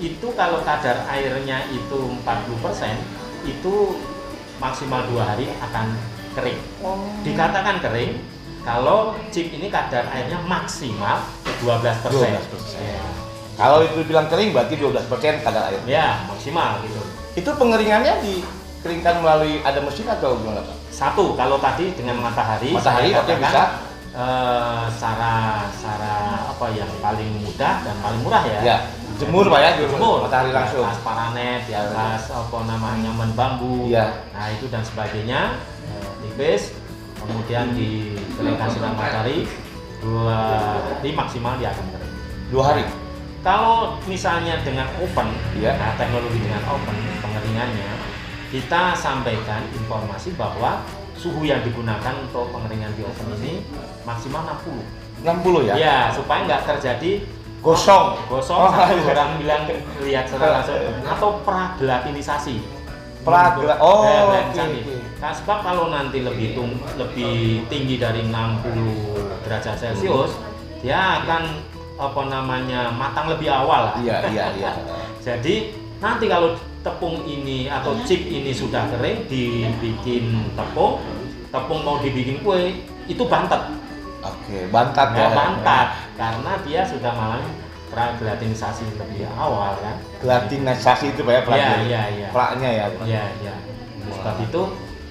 [0.00, 2.96] Itu kalau kadar airnya itu 40%,
[3.44, 4.00] itu
[4.56, 5.92] maksimal dua hari akan
[6.32, 6.60] kering.
[7.20, 8.16] Dikatakan kering
[8.62, 11.22] kalau chip ini kadar airnya maksimal
[11.60, 12.10] 12%.
[12.10, 12.78] 12%.
[12.78, 13.02] Ya.
[13.58, 15.80] Kalau itu bilang kering berarti 12% kadar air.
[15.82, 17.00] Ya, maksimal gitu.
[17.34, 20.76] Itu pengeringannya dikeringkan melalui ada mesin atau gimana pak?
[20.90, 23.62] Satu, kalau tadi dengan matahari, Matahari, oke, bisa.
[24.10, 25.34] eh, cara
[25.74, 26.14] cara
[26.50, 28.60] apa yang paling mudah dan paling murah ya.
[28.62, 28.76] Ya,
[29.18, 30.82] jemur pak ya, Jemur, matahari di langsung.
[30.86, 33.86] atas paranet, di atas apa namanya men bambu.
[33.86, 34.22] Iya.
[34.34, 36.74] Nah itu dan sebagainya, eh, tipis,
[37.18, 39.44] kemudian dikeringkan sinar matahari
[39.98, 40.38] dua
[40.94, 42.14] hari maksimal dia akan kering.
[42.48, 42.84] Dua hari.
[43.38, 45.74] Kalau misalnya dengan oven, Iya.
[45.74, 47.90] nah, teknologi dengan oven pengeringannya,
[48.50, 50.82] kita sampaikan informasi bahwa
[51.14, 53.52] suhu yang digunakan untuk pengeringan di oven ini
[54.02, 54.82] maksimal 60.
[55.22, 55.74] 60 ya?
[55.74, 57.26] Ya, supaya nggak terjadi
[57.58, 58.14] Gosong.
[58.30, 59.10] gosong Oh, satu iya.
[59.10, 59.62] orang bilang
[59.98, 60.78] lihat secara langsung
[61.14, 62.56] atau pragelatinisasi.
[63.26, 64.80] Pragla- oh, Ya, oke, gelatisasi.
[65.18, 70.38] Sebab kalau nanti lebih tung, lebih tinggi dari 60 derajat Celcius,
[70.78, 71.42] dia akan
[71.98, 73.94] apa namanya matang lebih awal lah.
[73.98, 74.72] Iya, iya, iya.
[75.26, 76.54] Jadi nanti kalau
[76.86, 81.02] tepung ini atau chip ini sudah kering dibikin tepung,
[81.50, 82.78] tepung mau dibikin kue
[83.10, 83.58] itu bantet.
[84.22, 85.26] Oke, bantat ya.
[85.26, 87.50] Ya, bantat karena dia sudah mengalami
[87.90, 89.96] pragelatinisasi lebih awal kan.
[90.22, 91.76] Gelatinisasi itu Pak ya Iya, pelaknya.
[91.82, 92.28] iya, iya.
[92.30, 92.86] Pelaknya ya.
[93.02, 93.54] Iya, iya.
[94.14, 94.62] Sebab itu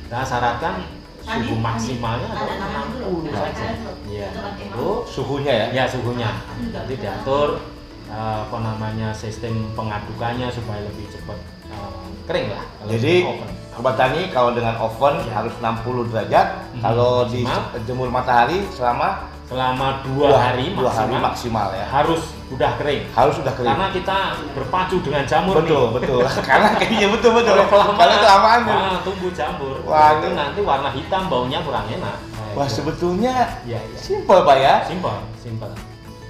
[0.07, 0.73] kita syaratkan
[1.19, 2.55] suhu maksimalnya adalah
[2.95, 3.75] 60 saja.
[4.07, 4.31] Iya.
[4.55, 5.65] Itu Suhunya ya.
[5.73, 6.31] ya suhunya.
[6.71, 7.59] Nanti diatur
[8.07, 11.35] eh, apa namanya sistem pengadukannya supaya lebih cepat
[11.67, 12.63] eh, kering lah.
[12.79, 13.51] kalau Jadi di oven.
[13.75, 15.33] Sobat Tani kalau dengan oven Ya.
[15.37, 16.81] harus 60 derajat, Mhm.
[16.81, 21.85] kalau dijemur matahari selama selama dua, hari dua hari maksimal maksimal ya.
[21.87, 23.03] harus sudah kering.
[23.11, 23.69] Harus sudah kering.
[23.71, 24.17] Karena kita
[24.51, 25.93] berpacu dengan jamur betul, nih.
[25.95, 26.19] betul.
[26.51, 27.55] Karena kayaknya betul betul.
[27.55, 28.75] Kalau kelamaan, Kalau kelamaan tuh.
[28.75, 29.75] wah, tumbuh jamur.
[29.83, 32.17] Wah, itu nanti warna hitam baunya kurang enak.
[32.19, 32.75] Nah, Wah, itu.
[32.75, 33.33] sebetulnya
[33.63, 33.97] Iya, iya.
[33.97, 34.73] simpel Pak ya.
[34.83, 35.71] Simpel, simpel.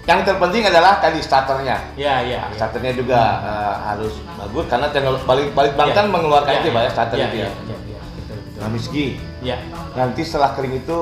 [0.08, 1.78] Yang terpenting adalah tadi starternya.
[1.98, 2.46] Ya, ya.
[2.46, 2.54] ya.
[2.54, 6.12] Starternya juga eh, harus bagus karena teknologi balik balik bank kan Ya.
[6.14, 6.92] mengeluarkan Ya, itu Pak ya ya.
[6.94, 7.42] starter Ya, itu ya.
[7.42, 8.02] ya, ya, ya.
[8.16, 8.38] Betul.
[8.58, 9.06] Nah, Miski,
[9.40, 9.58] Ya,
[9.94, 10.98] nanti setelah kering itu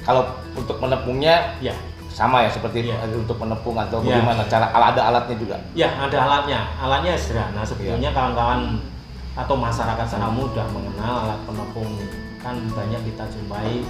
[0.00, 0.22] kalau
[0.60, 1.72] untuk menepungnya ya.
[2.10, 3.06] sama ya seperti Iya.
[3.06, 4.18] untuk menepung atau Iya.
[4.18, 5.56] bagaimana cara ada alatnya juga.
[5.78, 6.60] Ya, ada alatnya.
[6.82, 7.62] Alatnya sederhana.
[7.62, 8.82] Sebetulnya kawan-kawan
[9.38, 11.94] atau masyarakat secara mudah mengenal alat penepung
[12.42, 13.86] kan banyak kita jumpai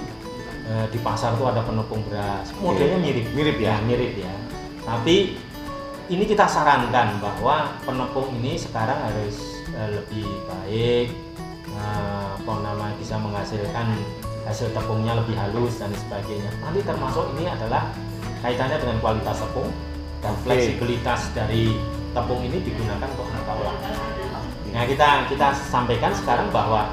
[0.69, 2.53] eh, di pasar tuh ada penepung beras.
[2.61, 3.25] Modelnya mirip.
[3.33, 3.81] Mirip ya?
[3.81, 4.31] mirip ya.
[4.85, 5.35] Tapi
[6.07, 11.07] ini kita sarankan bahwa penepung ini sekarang harus eh, lebih baik
[11.73, 13.97] eh, apa namanya bisa menghasilkan
[14.51, 16.51] hasil tepungnya lebih halus dan sebagainya.
[16.59, 17.87] Nanti termasuk ini adalah
[18.43, 19.71] kaitannya dengan kualitas tepung
[20.19, 20.41] dan Oke.
[20.43, 21.79] fleksibilitas dari
[22.11, 23.95] tepung ini digunakan untuk aneka olahan.
[24.71, 26.91] Nah kita kita sampaikan sekarang bahwa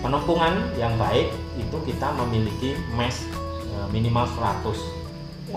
[0.00, 3.24] penumpungan yang baik itu kita memiliki mesh
[3.68, 4.76] eh, minimal 100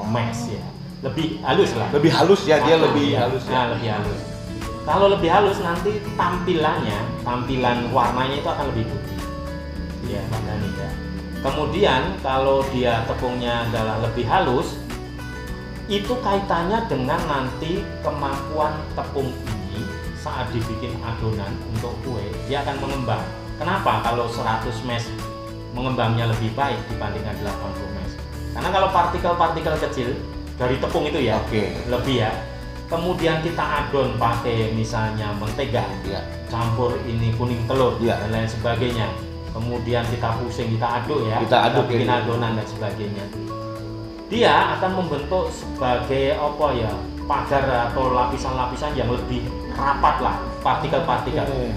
[0.07, 0.63] mesh ya
[1.03, 3.27] lebih halus lah Lebih halus ya dia lebih ya.
[3.27, 3.63] halus Nah, ya.
[3.75, 4.19] lebih halus
[4.88, 9.19] kalau lebih halus nanti tampilannya tampilan warnanya itu akan lebih putih
[10.07, 10.89] ya Pak Dhani ya
[11.45, 14.78] kemudian kalau dia tepungnya adalah lebih halus
[15.88, 19.86] itu kaitannya dengan nanti kemampuan tepung ini
[20.19, 23.23] saat dibikin adonan untuk kue dia akan mengembang
[23.56, 25.08] kenapa kalau 100 mesh
[25.71, 28.15] mengembangnya lebih baik dibandingkan 80 mesh
[28.58, 30.10] karena kalau partikel-partikel kecil
[30.58, 31.69] dari tepung itu ya Oke.
[31.88, 32.32] lebih ya
[32.89, 36.19] kemudian kita adon pakai misalnya mentega Ya.
[36.50, 38.15] campur ini kuning telur Iya.
[38.26, 39.08] dan lain sebagainya
[39.58, 42.22] kemudian kita pusing kita aduk ya Kita aduk, bikin ya.
[42.22, 43.26] adonan dan sebagainya
[44.28, 46.91] dia akan membentuk sebagai apa ya
[47.26, 49.43] pagar atau lapisan-lapisan yang lebih
[49.74, 51.72] rapat lah partikel-partikel Oke.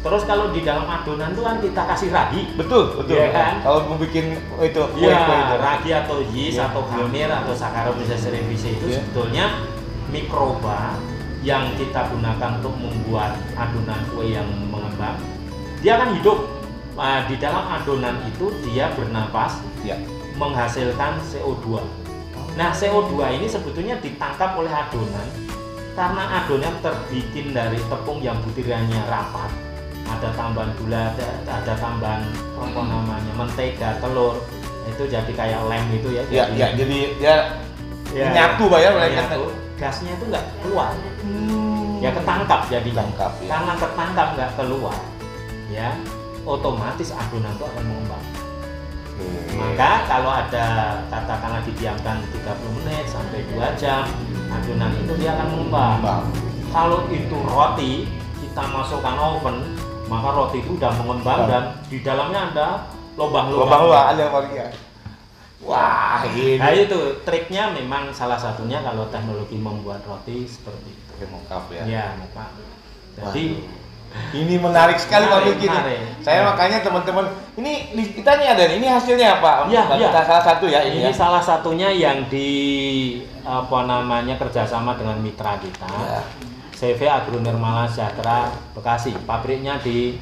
[0.00, 3.14] terus kalau di dalam adonan itu kan kita kasih ragi Betul, betul.
[3.14, 3.52] Iya kan?
[3.60, 5.56] Kalau mau bikin oh, itu kue Iya, kue itu.
[5.60, 8.96] ragi atau yeast Iya, atau hamir atau Saccharomyces cerevisiae itu Iya.
[9.04, 9.44] sebetulnya
[10.08, 10.96] mikroba
[11.40, 15.16] yang kita gunakan untuk membuat adonan kue yang mengembang.
[15.80, 16.38] Dia akan hidup
[17.00, 19.96] Nah, di dalam adonan itu dia bernapas Ya.
[20.36, 21.80] menghasilkan CO2.
[22.60, 25.24] Nah, CO2 ini sebetulnya ditangkap oleh adonan
[25.96, 29.48] karena adonan terbikin dari tepung yang butirannya rapat.
[30.12, 32.20] Ada tambahan gula, ada, ada tambahan
[32.60, 34.36] apa namanya mentega, telur.
[34.84, 36.22] Itu jadi kayak lem itu ya.
[36.28, 37.34] Ya, ya, jadi ya
[38.12, 39.24] menyatu, Pak, ya, mereka.
[39.24, 39.44] menyatu.
[39.80, 40.92] Gasnya itu nggak keluar.
[41.24, 41.96] Hmm.
[42.04, 42.90] Ya ketangkap jadi.
[42.92, 43.48] Ketangkap, ya.
[43.48, 44.98] Karena ketangkap nggak keluar,
[45.72, 45.88] ya
[46.44, 48.24] otomatis adonan itu akan mengembang.
[49.20, 49.52] Oke.
[49.56, 50.66] Maka kalau ada
[51.12, 54.08] katakanlah didiamkan 30 menit sampai 2 jam,
[54.48, 55.96] adonan itu dia akan mengembang.
[56.00, 56.24] Bang.
[56.70, 57.92] Kalau itu roti,
[58.40, 59.76] kita masukkan oven,
[60.08, 61.50] maka roti itu udah mengembang Bang.
[61.50, 62.68] dan di dalamnya ada
[63.18, 63.68] lubang-lubang.
[63.68, 64.66] Lubang-lubang ada Maria.
[65.60, 66.56] Wah, ini.
[66.56, 71.28] Nah itu triknya memang salah satunya kalau teknologi membuat roti seperti itu.
[71.28, 71.84] Mokap ya.
[71.84, 72.48] Ya, Pak.
[73.20, 73.60] Jadi
[74.30, 75.98] Ini menarik sekali Pak Menarik, menarik.
[76.22, 76.46] Saya Ya.
[76.46, 77.72] makanya teman-teman, ini
[78.14, 79.66] kita nih ada ini hasilnya apa?
[79.66, 80.06] Ya, ya.
[80.06, 81.14] Kita salah satu ya ini, ini ya.
[81.14, 82.50] salah satunya yang di
[83.42, 85.86] apa namanya kerjasama dengan mitra kita.
[85.86, 86.22] Ya.
[86.72, 89.12] CV Agro Nirmala Sejahtera Bekasi.
[89.26, 90.14] Pabriknya di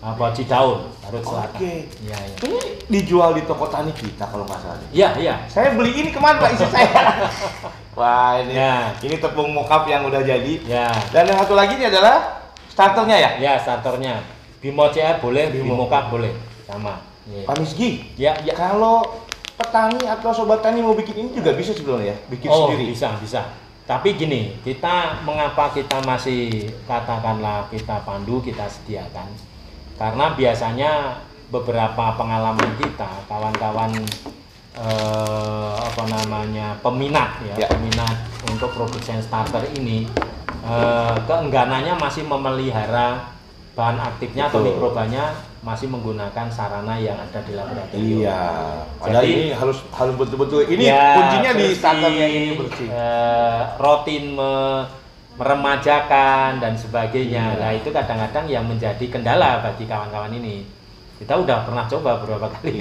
[0.00, 1.60] apa Cidaun, Garut Selatan.
[1.60, 1.84] Oke.
[2.00, 2.36] Iya, iya.
[2.40, 4.80] Ini dijual di toko tani kita kalau nggak salah.
[4.90, 5.34] Iya, iya.
[5.46, 6.88] Saya beli ini ke mana Pak istri saya?
[8.00, 8.96] Wah ini, Ya.
[9.04, 10.64] ini tepung mokap yang udah jadi.
[10.64, 10.88] Ya.
[11.12, 12.39] Dan yang satu lagi ini adalah
[12.80, 13.30] starternya ya.
[13.36, 14.14] Ya, starternya.
[14.64, 15.76] Bimo CR boleh, Bimo.
[15.76, 16.32] Bimo Cup boleh.
[16.64, 17.04] Sama.
[17.28, 17.44] Iya.
[17.44, 18.56] Pak Misgi, Ya, ya.
[18.56, 19.04] kalau
[19.60, 22.96] petani atau sobat tani mau bikin ini juga bisa sebetulnya ya, bikin oh, sendiri.
[22.96, 23.40] bisa, bisa.
[23.84, 29.28] Tapi gini, kita mengapa kita masih katakanlah kita pandu, kita sediakan?
[30.00, 31.20] Karena biasanya
[31.52, 33.92] beberapa pengalaman kita, kawan-kawan
[34.80, 37.68] eh, apa namanya peminat ya, Ya.
[37.68, 38.16] peminat
[38.48, 40.08] untuk produsen starter ini
[40.62, 43.32] eh, keengganannya masih memelihara
[43.72, 44.68] bahan aktifnya atau Betul.
[44.74, 45.24] mikrobanya
[45.60, 48.24] masih menggunakan sarana yang ada di laboratorium.
[48.24, 48.42] Iya.
[48.96, 52.88] Padahal Jadi- ini harus harus betul-betul ini Ya, kuncinya di starternya ini bersih.
[52.88, 54.84] eh, rutin me-
[55.36, 57.44] meremajakan dan sebagainya.
[57.50, 57.60] Iya.
[57.60, 60.64] Nah itu kadang-kadang yang menjadi kendala bagi kawan-kawan ini.
[61.20, 62.80] Kita udah pernah coba beberapa kali.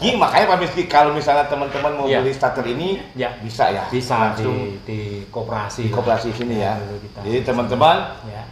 [0.00, 2.24] Ki, makanya Pak Miski kalau misalnya teman-teman mau Iya.
[2.24, 3.84] beli starter ini ya bisa ya.
[3.86, 5.84] bisa langsung di, di koperasi.
[5.84, 6.80] di koperasi sini ya.
[6.80, 7.20] kita.
[7.20, 8.42] Jadi teman-teman Ya.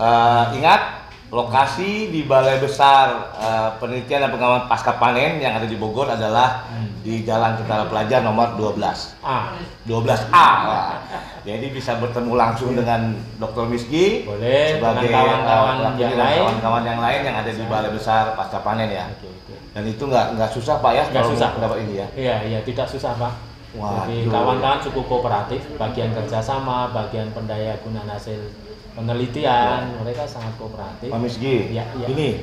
[0.00, 5.74] eh, ingat lokasi di Balai Besar eh, Penelitian dan Pengawasan Pasca Panen yang ada di
[5.74, 6.88] Bogor adalah Hmm.
[6.98, 9.16] di Jalan Tentara Pelajar nomor 12.
[9.20, 9.52] Ah
[9.84, 10.48] 12A.
[10.64, 10.92] Wah.
[11.40, 13.64] Jadi bisa bertemu langsung dengan Dr.
[13.66, 16.38] Miski boleh sebagai dengan kawan-kawan eh, pelaku yang lain.
[16.38, 19.04] kawan-kawan yang lain yang ada di Balai Besar Pasca Panen ya.
[19.10, 19.54] Oke, oke.
[19.72, 21.50] Dan itu nggak nggak susah Pak ya Nggak susah.
[21.54, 22.06] dapat ini ya.
[22.14, 23.32] Iya, iya tidak susah pak.
[23.68, 24.32] Jadi Waduh.
[24.32, 28.40] kawan-kawan cukup kooperatif, bagian kerjasama, bagian pendaya gunaan hasil
[28.98, 31.06] penelitian, mereka sangat kooperatif.
[31.06, 32.06] Pak Miski, Ya, ya.
[32.08, 32.42] ini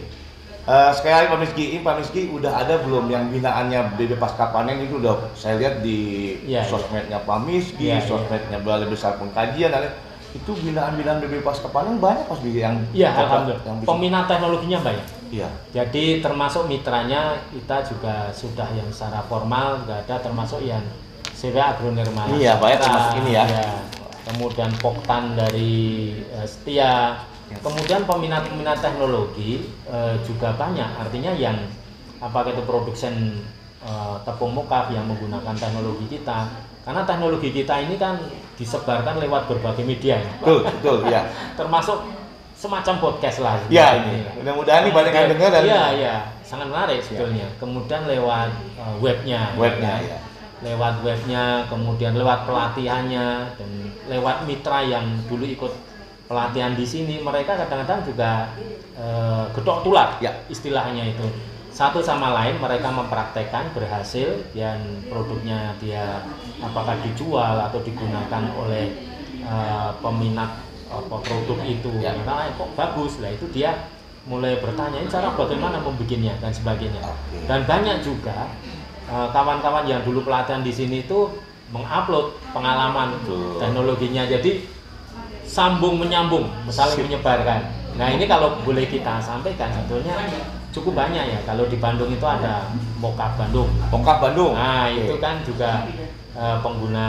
[0.63, 4.49] eh, sekali lagi Pak Miski, ini Pak Miski udah ada belum yang binaannya BB Pasca
[4.49, 5.99] Panen itu udah saya lihat di
[6.43, 6.61] Ya, ya.
[6.65, 8.01] sosmednya Pak Miski, Ya, ya.
[8.01, 9.97] sosmednya Balai Besar Pengkajian, dan lain-
[10.33, 13.75] itu binaan-binaan BB Pasca Panen banyak Pak Miski yang Iya, yang alhamdulillah.
[13.77, 13.87] bisa.
[13.87, 15.07] Peminat teknologinya banyak.
[15.27, 15.49] Iya.
[15.69, 20.79] Jadi termasuk mitranya kita juga sudah yang secara formal sudah ada termasuk yang
[21.31, 22.31] CW Agronirmala.
[22.31, 23.43] Iya, Pak, ya, termasuk ini ya.
[24.25, 27.21] Kemudian Poktan dari eh, Setia.
[27.45, 27.57] Ya.
[27.61, 30.89] Kemudian peminat-peminat teknologi eh, juga banyak.
[30.97, 31.57] Artinya yang
[32.17, 33.45] apakah itu produsen
[33.85, 36.49] eh, tepung mokaf yang menggunakan teknologi kita.
[36.85, 38.17] Karena teknologi kita ini kan
[38.57, 40.21] disebarkan lewat berbagai media.
[40.21, 40.31] ya.
[40.41, 41.21] Betul, betul, iya.
[41.59, 41.97] Termasuk
[42.55, 43.55] semacam podcast lah.
[43.67, 44.15] Iya ini.
[44.41, 47.47] Mudah-mudahan ini banyak yang dengar dan Iya, iya, sangat menarik sebetulnya.
[47.59, 50.15] Kemudian lewat uh, webnya, webnya ya.
[50.15, 50.19] ya.
[50.63, 53.27] Lewat webnya, kemudian lewat pelatihannya
[53.59, 53.69] dan
[54.07, 55.73] lewat mitra yang dulu ikut
[56.25, 58.49] pelatihan di sini, mereka kadang-kadang juga
[58.95, 60.31] uh, gedok tular, Ya.
[60.47, 61.27] istilahnya itu.
[61.75, 64.79] Satu sama lain mereka mempraktekkan berhasil dan
[65.11, 66.23] produknya dia
[66.63, 68.95] apakah dijual atau digunakan oleh
[69.43, 70.55] uh, peminat
[70.87, 72.15] apa produk itu Ya.
[72.15, 73.91] karena kok bagus lah itu dia
[74.25, 76.97] mulai bertanya cara bagaimana membuatnya dan sebagainya
[77.45, 78.74] dan banyak juga eh,
[79.07, 81.29] kawan-kawan yang dulu pelatihan di sini itu
[81.69, 83.57] mengupload pengalaman Betul.
[83.57, 84.51] teknologinya jadi
[85.45, 90.17] sambung menyambung saling menyebarkan nah ini kalau boleh kita sampaikan sebetulnya
[90.75, 92.67] cukup banyak ya kalau di Bandung itu ada
[92.99, 94.51] Mokap Bandung Pongkap Bandung.
[94.51, 95.87] Nah, itu kan juga
[96.35, 97.07] eh, pengguna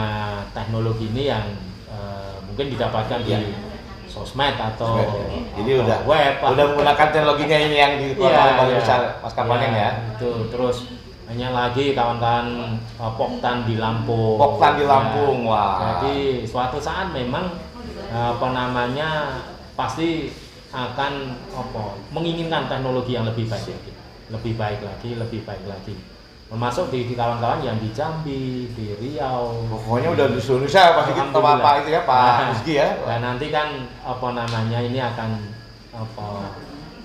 [0.55, 1.43] teknologi ini yang
[1.91, 3.43] eh, mungkin didapatkan Ya.
[3.43, 3.51] di
[4.07, 4.95] sosmed atau
[5.59, 8.79] Jadi atau udah web udah menggunakan teknologinya ini yang di Iya, Balai iya.
[8.79, 9.89] Besar Pasca Panen ya.
[10.15, 10.77] Itu terus
[11.27, 14.39] hanya lagi kawan-kawan eh, Poktan di Lampung.
[14.39, 14.91] Poktan di Ya.
[14.95, 15.99] Lampung, wah.
[15.99, 17.51] Jadi suatu saat memang
[18.07, 19.39] eh, apa namanya
[19.75, 20.31] pasti
[20.71, 21.13] akan
[21.55, 23.91] apa menginginkan teknologi yang lebih baik lagi,
[24.31, 25.95] lebih baik lagi, lebih baik lagi.
[26.47, 29.67] Termasuk di di kawan-kawan yang di Jambi, di Riau.
[29.67, 31.39] Pokoknya udah di seluruh Indonesia pasti kita.
[31.43, 32.89] Pak itu ya Pak Nah, Rizky ya.
[33.03, 33.67] Nah, nanti kan
[33.99, 35.29] apa namanya ini akan
[35.91, 36.27] apa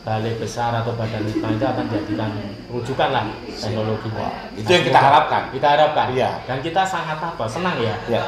[0.02, 2.30] balai besar atau badan litbang itu akan jadikan
[2.66, 4.28] rujukan lah teknologinya.
[4.58, 5.42] itu yang kita harapkan.
[5.54, 6.06] Kita harapkan.
[6.10, 6.30] Iya.
[6.42, 7.94] Dan kita sangat apa senang ya.
[8.10, 8.22] Ya.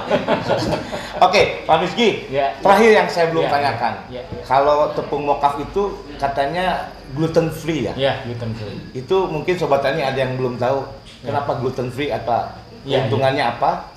[1.26, 2.30] Oke, Pak Rizky.
[2.30, 2.54] Ya.
[2.62, 3.92] Terakhir yang saya belum Ya, tanyakan.
[4.06, 4.42] ya, ya.
[4.46, 5.82] Kalau tepung mokaf itu
[6.14, 7.92] katanya gluten free ya.
[7.98, 8.78] Ya, gluten free.
[8.94, 10.86] Itu mungkin sobat tani ada yang belum tahu
[11.20, 11.32] Ya.
[11.32, 13.90] kenapa gluten free apa Ya, keuntungannya apa?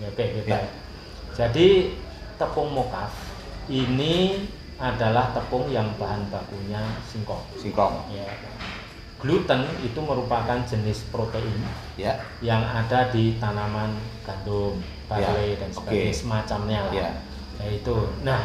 [0.00, 0.58] Ya, Oke, oke, Ya.
[0.58, 0.70] baik.
[1.30, 1.68] Jadi
[2.34, 3.12] tepung mokaf
[3.68, 4.48] ini
[4.80, 7.44] adalah tepung yang bahan bakunya singkong.
[7.54, 8.08] Singkong.
[8.08, 8.24] Ya.
[9.20, 11.60] Gluten itu merupakan jenis protein
[12.00, 12.16] Ya.
[12.40, 13.92] yang ada di tanaman
[14.24, 16.16] gandum, barley dan sebagainya oke.
[16.16, 16.92] semacamnya lah.
[16.96, 17.10] Ya.
[17.60, 17.92] Yaitu.
[18.24, 18.40] Nah,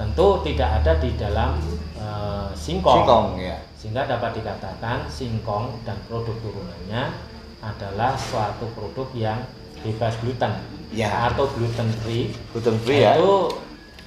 [0.00, 1.60] tentu tidak ada di dalam
[2.00, 3.04] eh, singkong.
[3.04, 3.60] Singkong ya.
[3.76, 7.12] Sehingga dapat dikatakan singkong dan produk turunannya
[7.60, 9.44] adalah suatu produk yang
[9.84, 10.52] bebas gluten
[10.88, 11.28] Ya.
[11.28, 12.32] atau gluten free.
[12.56, 13.20] Gluten free ya.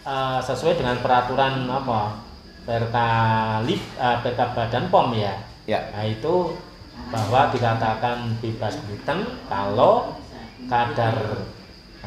[0.08, 2.24] Eh, sesuai dengan peraturan apa?
[2.64, 5.36] Perkalip eh, Perka Badan POM ya.
[5.68, 5.84] Ya.
[5.92, 6.56] Nah itu
[7.12, 10.16] bahwa dikatakan bebas gluten kalau
[10.72, 11.44] kadar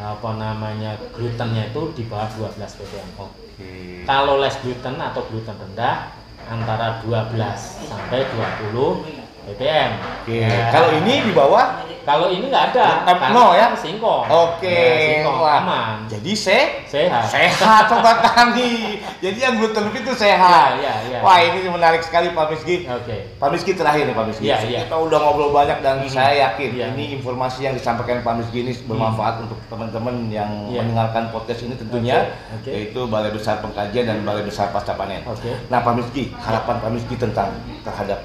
[0.00, 2.24] apa namanya glutennya itu di bawah
[2.56, 3.08] 12 ppm.
[3.20, 3.68] Oke.
[4.08, 6.16] Kalau less gluten atau gluten rendah
[6.48, 7.36] antara 12
[7.84, 8.24] sampai
[8.64, 9.90] 20 BBM.
[10.22, 10.36] Oke.
[10.40, 10.68] Ya.
[10.70, 11.66] Kalau ini di bawah
[12.00, 13.76] kalau ini nggak ada, karena no ya?
[13.76, 14.24] singkong.
[14.24, 14.72] Oke.
[14.72, 15.60] Ya, singkong Wah.
[15.60, 17.28] aman, Jadi se sehat.
[17.28, 18.98] sehat sobat tani.
[19.20, 20.80] Jadi yang gluten free itu sehat.
[20.80, 21.18] Ya, ya, ya.
[21.20, 22.88] Wah, ini menarik sekali Pak Miski.
[22.88, 23.36] Oke.
[23.36, 24.48] Pak Miski terakhir nih Pak Miski.
[24.48, 24.78] Iya, iya.
[24.88, 26.08] Kita udah ngobrol banyak dan Mhm.
[26.08, 26.86] saya yakin Iya.
[26.96, 30.80] ini informasi yang disampaikan Pak Miski ini bermanfaat untuk teman-teman yang Iya.
[30.80, 32.70] mendengarkan podcast ini tentunya Oke, oke.
[32.72, 35.20] yaitu Balai Besar Pengkajian dan Balai Besar Pasca Panen.
[35.28, 35.52] Oke.
[35.68, 37.52] Nah, Pak Miski, harapan Pak Miski tentang
[37.84, 38.24] terhadap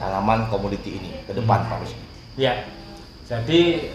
[0.00, 1.68] tanaman komoditi ini ke depan Mhm.
[1.68, 2.02] Pak Miski.
[2.40, 2.54] Ya.
[3.28, 3.92] Jadi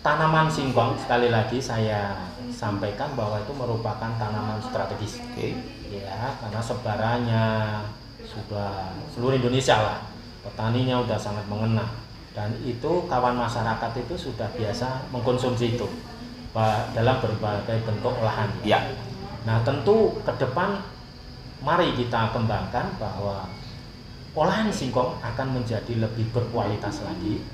[0.00, 5.18] tanaman singkong sekali lagi saya sampaikan bahwa itu merupakan tanaman strategis.
[5.34, 5.58] Oke.
[5.92, 7.44] Ya, karena sebarannya
[8.22, 9.98] sudah seluruh Indonesia lah.
[10.46, 11.84] Petaninya udah sangat mengena
[12.32, 15.86] dan itu kawan masyarakat itu sudah biasa mengkonsumsi itu
[16.96, 18.48] dalam berbagai bentuk olahan.
[18.64, 18.80] Ya.
[19.44, 20.80] Nah, tentu ke depan
[21.62, 23.46] mari kita kembangkan bahwa
[24.32, 27.44] olahan singkong akan menjadi lebih berkualitas lagi,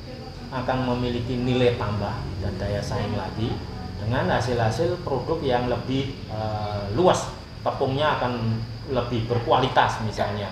[0.54, 3.50] akan memiliki nilai tambah dan daya saing lagi
[3.98, 7.34] dengan hasil-hasil produk yang lebih eh, luas.
[7.66, 8.62] Tepungnya akan
[8.94, 10.48] lebih berkualitas misalnya.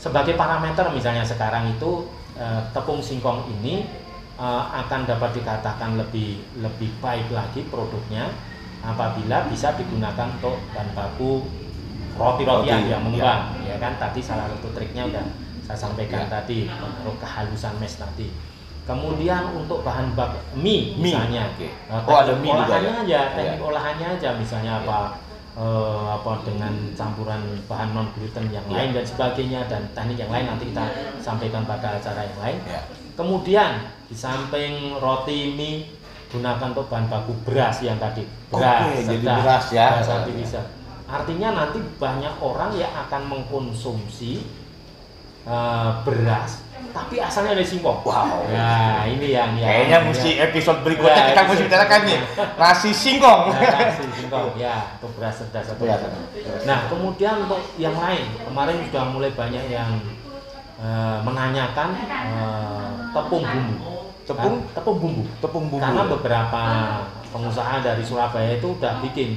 [0.00, 2.08] Sebagai parameter misalnya sekarang itu
[2.40, 3.84] eh, tepung singkong ini
[4.40, 8.32] eh, akan dapat dikatakan lebih lebih baik lagi produknya
[8.80, 11.44] apabila bisa digunakan untuk bahan baku
[12.16, 15.24] roti-rotian Roti, yang mengembang ya kan tadi salah satu triknya udah
[15.62, 16.40] saya sampaikan Ya.
[16.40, 18.28] tadi pengaruh kehalusan mes tadi
[18.86, 21.68] kemudian untuk bahan bak mie, Mie, misalnya oke.
[21.90, 23.02] Nah, Oh, ada mie juga olahannya ya?
[23.02, 23.34] aja Ya.
[23.34, 24.98] teknik olahannya aja misalnya apa
[25.56, 28.74] eh, apa dengan campuran bahan non gluten yang Ya.
[28.78, 30.84] lain dan sebagainya dan teknik yang lain nanti kita
[31.18, 32.80] sampaikan pada acara yang lain Ya.
[33.16, 33.70] kemudian
[34.06, 35.90] di samping roti mie
[36.30, 39.86] gunakan untuk bahan baku beras yang tadi Oke, beras jadi sedang, beras ya.
[39.98, 40.64] beras artificial.
[41.06, 44.42] Artinya nanti banyak orang yang akan mengkonsumsi
[45.46, 46.66] eh, beras
[46.96, 48.48] tapi asalnya dari singkong Wow.
[48.48, 52.18] ya ini yang yang Kayaknya mesti episode berikutnya Ya, kita mesti bicarakan nih
[52.56, 53.42] nasi singkong.
[53.52, 56.00] Nah, nasi singkong ya untuk beras cerdas atau Beras.
[56.64, 59.90] Nah kemudian untuk yang lain kemarin sudah mulai banyak yang
[60.80, 63.76] eh, menanyakan eh, tepung bumbu.
[64.26, 64.54] Tepung?
[64.64, 64.74] Kan?
[64.74, 65.22] tepung bumbu.
[65.44, 65.84] Tepung bumbu.
[65.84, 66.62] Karena beberapa
[67.28, 69.36] pengusaha dari Surabaya itu udah bikin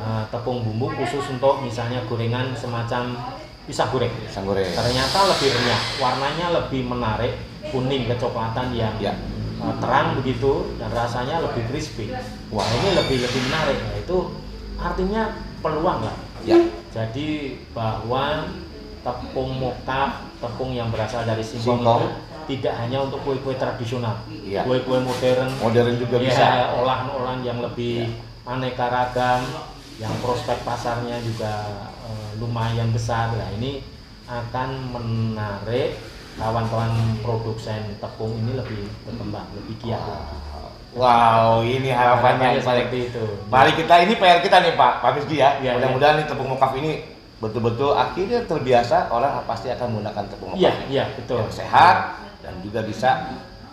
[0.00, 3.14] eh, tepung bumbu khusus untuk misalnya gorengan semacam
[3.68, 4.10] pisang goreng.
[4.24, 4.66] Pisang goreng.
[4.66, 7.32] Ternyata lebih renyah, warnanya lebih menarik,
[7.70, 9.12] kuning kecoklatan yang Ya.
[9.60, 12.08] uh, terang begitu dan rasanya lebih crispy.
[12.48, 13.78] Wah ini lebih lebih menarik.
[13.78, 14.16] Nah, itu
[14.74, 15.22] artinya
[15.60, 16.16] peluang lah.
[16.42, 16.56] Ya.
[16.90, 18.48] Jadi bahwa
[19.00, 22.00] tepung moka, tepung yang berasal dari singkong, Singkong.
[22.02, 22.08] itu
[22.50, 24.64] tidak hanya untuk kue-kue tradisional, Iya.
[24.66, 26.46] kue-kue modern, Modern juga ya, bisa.
[26.74, 28.10] olahan-olahan yang lebih
[28.42, 29.40] aneka ragam,
[30.00, 31.52] yang prospek pasarnya juga
[32.08, 33.36] eh, lumayan besar.
[33.36, 33.84] Nah ini
[34.24, 36.00] akan menarik
[36.40, 40.00] kawan-kawan produsen tepung ini lebih berkembang, lebih giat.
[40.90, 43.22] Wow, ini harapannya yang paling itu.
[43.46, 45.54] Mari kita ini PR kita nih Pak, Pak Rizky ya.
[45.62, 47.06] Iya, Mudah-mudahan nih tepung mokaf ini
[47.38, 51.46] betul-betul akhirnya terbiasa orang pasti akan menggunakan tepung mokaf Iya, iya betul.
[51.46, 51.96] Yang sehat
[52.42, 53.10] dan juga bisa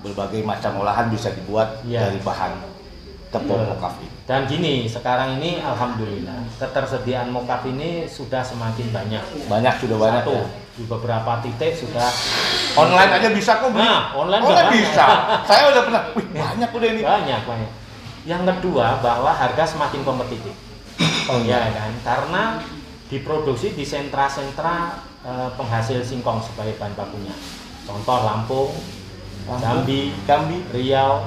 [0.06, 2.06] berbagai macam olahan bisa dibuat Iya.
[2.06, 2.54] dari bahan
[3.34, 3.72] tepung Betul.
[3.74, 4.17] mokaf ini.
[4.28, 9.24] Dan gini, sekarang ini alhamdulillah ketersediaan mokaf ini sudah semakin banyak.
[9.48, 10.46] Banyak sudah banyak Satu, ya.
[10.76, 12.12] di beberapa titik sudah
[12.78, 13.82] Online aja bisa kok beli.
[13.82, 15.06] Nah, online oh, juga bisa.
[15.50, 16.02] Saya udah pernah.
[16.14, 17.02] Wih, banyak udah ini.
[17.02, 17.72] banyak banyak.
[18.28, 20.54] Yang kedua bahwa harga semakin kompetitif.
[21.28, 22.44] Oh Ya kan, karena
[23.12, 27.36] diproduksi di sentra-sentra eh, penghasil singkong sebagai bahan bakunya.
[27.84, 28.72] Contoh Lampung,
[29.60, 30.64] Jambi, Jambi.
[30.72, 31.24] Riau,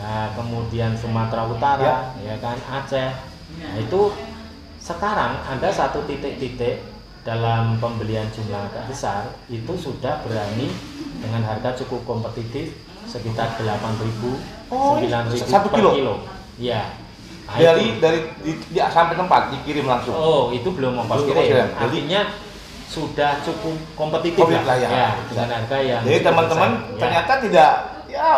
[0.00, 2.34] nah, kemudian Sumatera Utara, ya.
[2.38, 3.10] kan Aceh.
[3.60, 4.00] Nah itu
[4.80, 6.80] sekarang ada satu titik-titik
[7.20, 10.72] dalam pembelian jumlah agak besar itu sudah berani
[11.20, 12.72] dengan harga cukup kompetitif
[13.04, 15.90] sekitar 8.000 Oh, 9.000 satu per kilo?
[15.92, 16.14] kilo.
[16.56, 16.96] Iya.
[17.44, 17.98] Nah, Dari itu.
[17.98, 20.14] dari di, di- sampai tempat dikirim langsung.
[20.14, 21.74] Oh, itu belum ongkos kirim.
[21.74, 22.20] Artinya
[22.86, 25.10] sudah cukup kompetitif Kompetitif lah ya.
[25.26, 26.70] dengan harga yang Jadi teman-teman.
[26.70, 26.98] Ya.
[26.98, 27.70] ternyata tidak
[28.20, 28.36] ya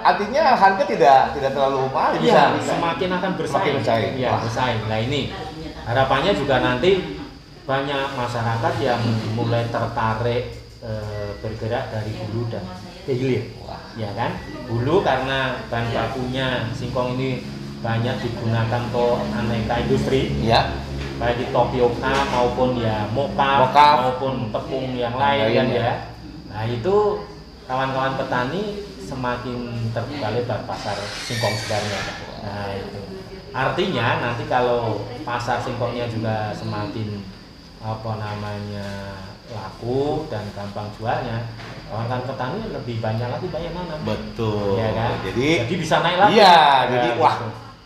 [0.00, 3.52] artinya harga tidak tidak terlalu mahal Iya, bisa, semakin akan bersaing.
[3.52, 4.12] Semakin bersaing.
[4.24, 4.40] Wah.
[4.40, 4.80] bersaing.
[4.88, 5.20] Nah ini
[5.84, 6.90] harapannya juga nanti
[7.68, 9.00] banyak masyarakat yang
[9.36, 10.44] mulai tertarik
[10.80, 12.64] eh, bergerak dari hulu dan
[13.04, 13.44] ke hilir.
[13.98, 14.40] Ya kan?
[14.70, 17.44] Hulu karena bahan bakunya singkong ini
[17.78, 20.70] banyak digunakan untuk aneka industri, Ya.
[21.18, 23.66] baik di tapioka maupun ya moka
[24.06, 25.82] maupun tepung yang lain kan ya.
[25.82, 25.94] ya.
[26.46, 26.94] Nah itu
[27.66, 29.58] kawan-kawan petani semakin
[29.90, 32.00] terbuka lebar pasar singkong sebenarnya.
[32.44, 33.00] Nah itu
[33.48, 37.24] artinya nanti kalau pasar singkongnya juga semakin
[37.80, 39.16] apa namanya
[39.48, 41.48] laku dan gampang jualnya
[41.88, 44.76] kawan-kawan petani lebih banyak lagi banyak nanam Betul.
[44.76, 47.22] ya kan Jadi jadi bisa naik lagi Iya, Ya, jadi gitu.
[47.24, 47.36] wah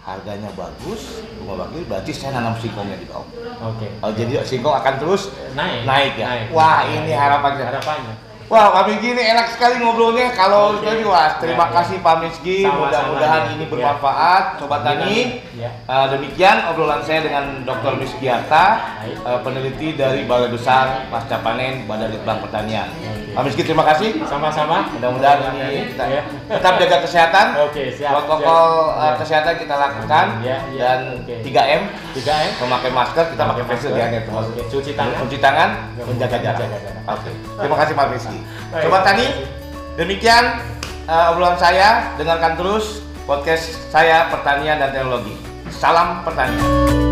[0.03, 3.23] harganya bagus, rumah bakir berarti saya nanam singkongnya di bawah.
[3.63, 6.51] oke Oh, jadi singkong akan terus naik naik ya.
[6.51, 7.65] Wah, ini harapannya.
[7.71, 8.15] harapannya
[8.53, 10.29] Wah, Pak Miski ini enak sekali ngobrolnya.
[10.37, 10.85] Kalau Oke.
[10.85, 11.75] jadi wah, terima Ya, ya.
[11.75, 12.59] kasih Pak Miski.
[12.63, 13.69] Mudah-mudahan ini Ya.
[13.73, 15.41] bermanfaat, Sobat Tani.
[15.55, 17.97] ya Eh, demikian obrolan saya dengan Dr.
[17.97, 19.17] Miski Arta, Baik.
[19.17, 22.93] eh, peneliti dari Balai Besar Pasca Panen Badan Litbang Pertanian.
[22.93, 23.33] Oke.
[23.33, 24.21] Pak Miski terima kasih.
[24.23, 26.21] sama-sama Mudah-mudahan ini kita ya.
[26.47, 27.47] tetap jaga kesehatan.
[27.59, 28.93] oke siap Protokol siap.
[28.93, 29.17] eh, Ya.
[29.17, 31.35] kesehatan kita lakukan Ya, ya, dan oke.
[31.41, 31.83] 3M
[32.13, 34.07] 3M memakai masker kita pakai face shield ya
[34.69, 35.17] cuci tangan.
[35.19, 36.69] cuci tangan Ya, menjaga jarak
[37.09, 38.39] oke terima kasih Pak Rizky
[38.71, 38.83] Baik.
[38.89, 39.27] Sobat Tani
[39.97, 40.59] demikian
[41.07, 42.17] eh, obrolan saya.
[42.17, 45.35] Dengarkan terus podcast saya pertanian dan teknologi.
[45.73, 47.12] Salam pertanian